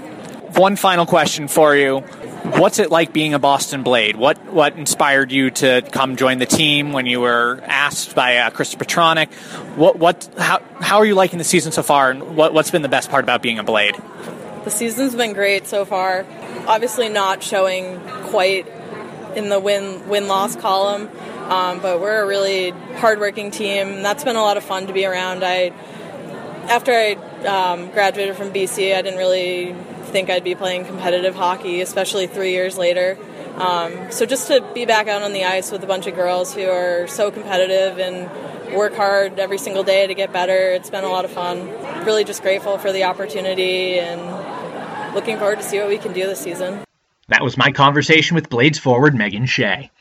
One 0.56 0.78
final 0.78 1.06
question 1.06 1.50
for 1.50 1.76
you. 1.76 2.00
What's 2.00 2.80
it 2.80 2.89
like 2.89 3.12
being 3.12 3.34
a 3.34 3.39
Boston 3.39 3.84
Blade? 3.84 4.15
What 4.15 4.38
what 4.46 4.78
inspired 4.78 5.32
you 5.32 5.52
to 5.52 5.82
come 5.91 6.15
join 6.15 6.38
the 6.38 6.46
team 6.46 6.94
when 6.94 7.06
you 7.06 7.20
were 7.20 7.60
asked 7.65 8.15
by 8.15 8.38
uh, 8.38 8.52
Krista 8.52 8.78
Patronick? 8.78 9.34
What 9.76 10.00
what 10.00 10.30
how 10.38 10.62
how 10.80 10.98
are 11.00 11.06
you 11.06 11.15
liking 11.15 11.39
the 11.39 11.44
season 11.44 11.74
so 11.74 11.84
far, 11.84 12.10
and 12.10 12.38
what 12.38 12.54
what's 12.54 12.72
been 12.72 12.84
the 12.84 12.89
best 12.89 13.10
part 13.10 13.26
about 13.26 13.41
being 13.41 13.60
a 13.60 13.63
Blade? 13.63 13.96
The 14.63 14.72
season's 14.72 15.13
been 15.13 15.34
great 15.34 15.68
so 15.68 15.84
far. 15.84 16.26
Obviously, 16.68 17.10
not 17.10 17.44
showing 17.44 18.00
quite 18.28 18.65
in 19.36 19.50
the 19.50 19.60
win 19.60 20.08
win 20.08 20.30
loss 20.30 20.56
column, 20.56 21.10
um, 21.50 21.82
but 21.82 22.00
we're 22.00 22.24
a 22.24 22.26
really 22.26 22.70
hardworking 23.00 23.52
team. 23.52 24.04
That's 24.04 24.24
been 24.24 24.38
a 24.38 24.41
lot 24.41 24.56
of 24.56 24.63
fun 24.63 24.88
to 24.88 24.94
be 24.94 25.06
around. 25.06 25.44
I 25.44 25.74
after 26.70 26.94
I 26.94 27.13
um, 27.46 27.91
graduated 27.91 28.38
from 28.38 28.54
BC, 28.54 28.96
I 28.96 29.02
didn't 29.02 29.20
really 29.20 29.76
think 30.15 30.30
I'd 30.30 30.45
be 30.45 30.56
playing 30.56 30.86
competitive 30.86 31.36
hockey, 31.36 31.82
especially 31.82 32.25
three 32.25 32.51
years 32.51 32.78
later. 32.78 33.17
Um, 33.58 34.12
so 34.12 34.25
just 34.25 34.47
to 34.47 34.65
be 34.73 34.86
back 34.86 35.10
out 35.10 35.23
on 35.23 35.34
the 35.34 35.43
ice 35.43 35.73
with 35.73 35.84
a 35.84 35.88
bunch 35.88 36.08
of 36.08 36.15
girls 36.15 36.54
who 36.54 36.69
are 36.69 37.06
so 37.06 37.32
competitive 37.32 37.99
and 37.99 38.73
work 38.73 38.95
hard 38.95 39.38
every 39.39 39.58
single 39.58 39.84
day 39.84 40.08
to 40.08 40.13
get 40.13 40.32
better, 40.32 40.71
it's 40.71 40.89
been 40.89 41.04
a 41.04 41.10
lot 41.10 41.25
of 41.25 41.32
fun. 41.32 41.67
Really 42.06 42.23
just 42.23 42.41
grateful 42.41 42.78
for 42.78 42.93
the 42.93 43.04
opportunity 43.04 43.99
and 43.99 45.13
looking 45.13 45.38
forward 45.38 45.58
to 45.58 45.65
see 45.65 45.80
what 45.80 45.89
we 45.89 45.97
can 45.97 46.13
do 46.13 46.25
this 46.25 46.39
season. 46.39 46.86
That 47.28 47.43
was 47.43 47.58
my 47.58 47.73
conversation 47.73 48.36
with 48.36 48.49
Blades 48.49 48.80
forward 48.80 49.15
Megan 49.15 49.47
Shea. 49.47 49.91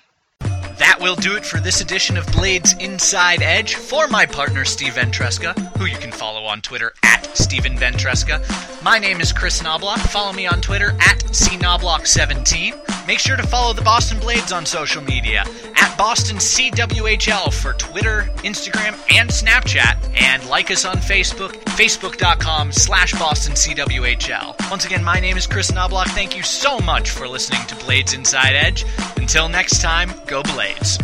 That 0.78 0.98
will 1.00 1.14
do 1.14 1.36
it 1.36 1.44
for 1.44 1.60
this 1.60 1.80
edition 1.80 2.16
of 2.16 2.26
Blades 2.32 2.74
Inside 2.80 3.42
Edge. 3.42 3.76
For 3.76 4.08
my 4.08 4.26
partner, 4.26 4.64
Steve 4.64 4.94
Ventresca, 4.94 5.56
who 5.78 5.84
you 5.84 5.96
can 5.96 6.10
follow 6.10 6.44
on 6.44 6.62
Twitter 6.62 6.92
at 7.04 7.24
Steven 7.36 7.76
Ventresca. 7.76 8.42
My 8.82 8.98
name 8.98 9.20
is 9.20 9.32
Chris 9.32 9.62
Knoblock. 9.62 9.98
Follow 10.10 10.32
me 10.32 10.46
on 10.46 10.60
Twitter 10.60 10.90
at 11.00 11.20
CKnobloch17. 11.26 13.03
Make 13.06 13.18
sure 13.18 13.36
to 13.36 13.46
follow 13.46 13.72
the 13.72 13.82
Boston 13.82 14.18
Blades 14.18 14.52
on 14.52 14.64
social 14.64 15.02
media 15.02 15.44
at 15.76 15.96
Boston 15.96 16.36
CWHL 16.36 17.52
for 17.52 17.74
Twitter, 17.74 18.30
Instagram, 18.38 18.98
and 19.14 19.28
Snapchat. 19.28 20.20
And 20.20 20.44
like 20.48 20.70
us 20.70 20.84
on 20.84 20.96
Facebook, 20.96 21.52
facebook.com 21.76 22.72
slash 22.72 23.12
Boston 23.12 23.54
CWHL. 23.54 24.70
Once 24.70 24.86
again, 24.86 25.04
my 25.04 25.20
name 25.20 25.36
is 25.36 25.46
Chris 25.46 25.70
Knoblock. 25.70 26.08
Thank 26.08 26.36
you 26.36 26.42
so 26.42 26.78
much 26.80 27.10
for 27.10 27.28
listening 27.28 27.64
to 27.66 27.76
Blades 27.76 28.14
Inside 28.14 28.54
Edge. 28.54 28.84
Until 29.16 29.48
next 29.48 29.82
time, 29.82 30.10
go 30.26 30.42
Blades. 30.42 30.98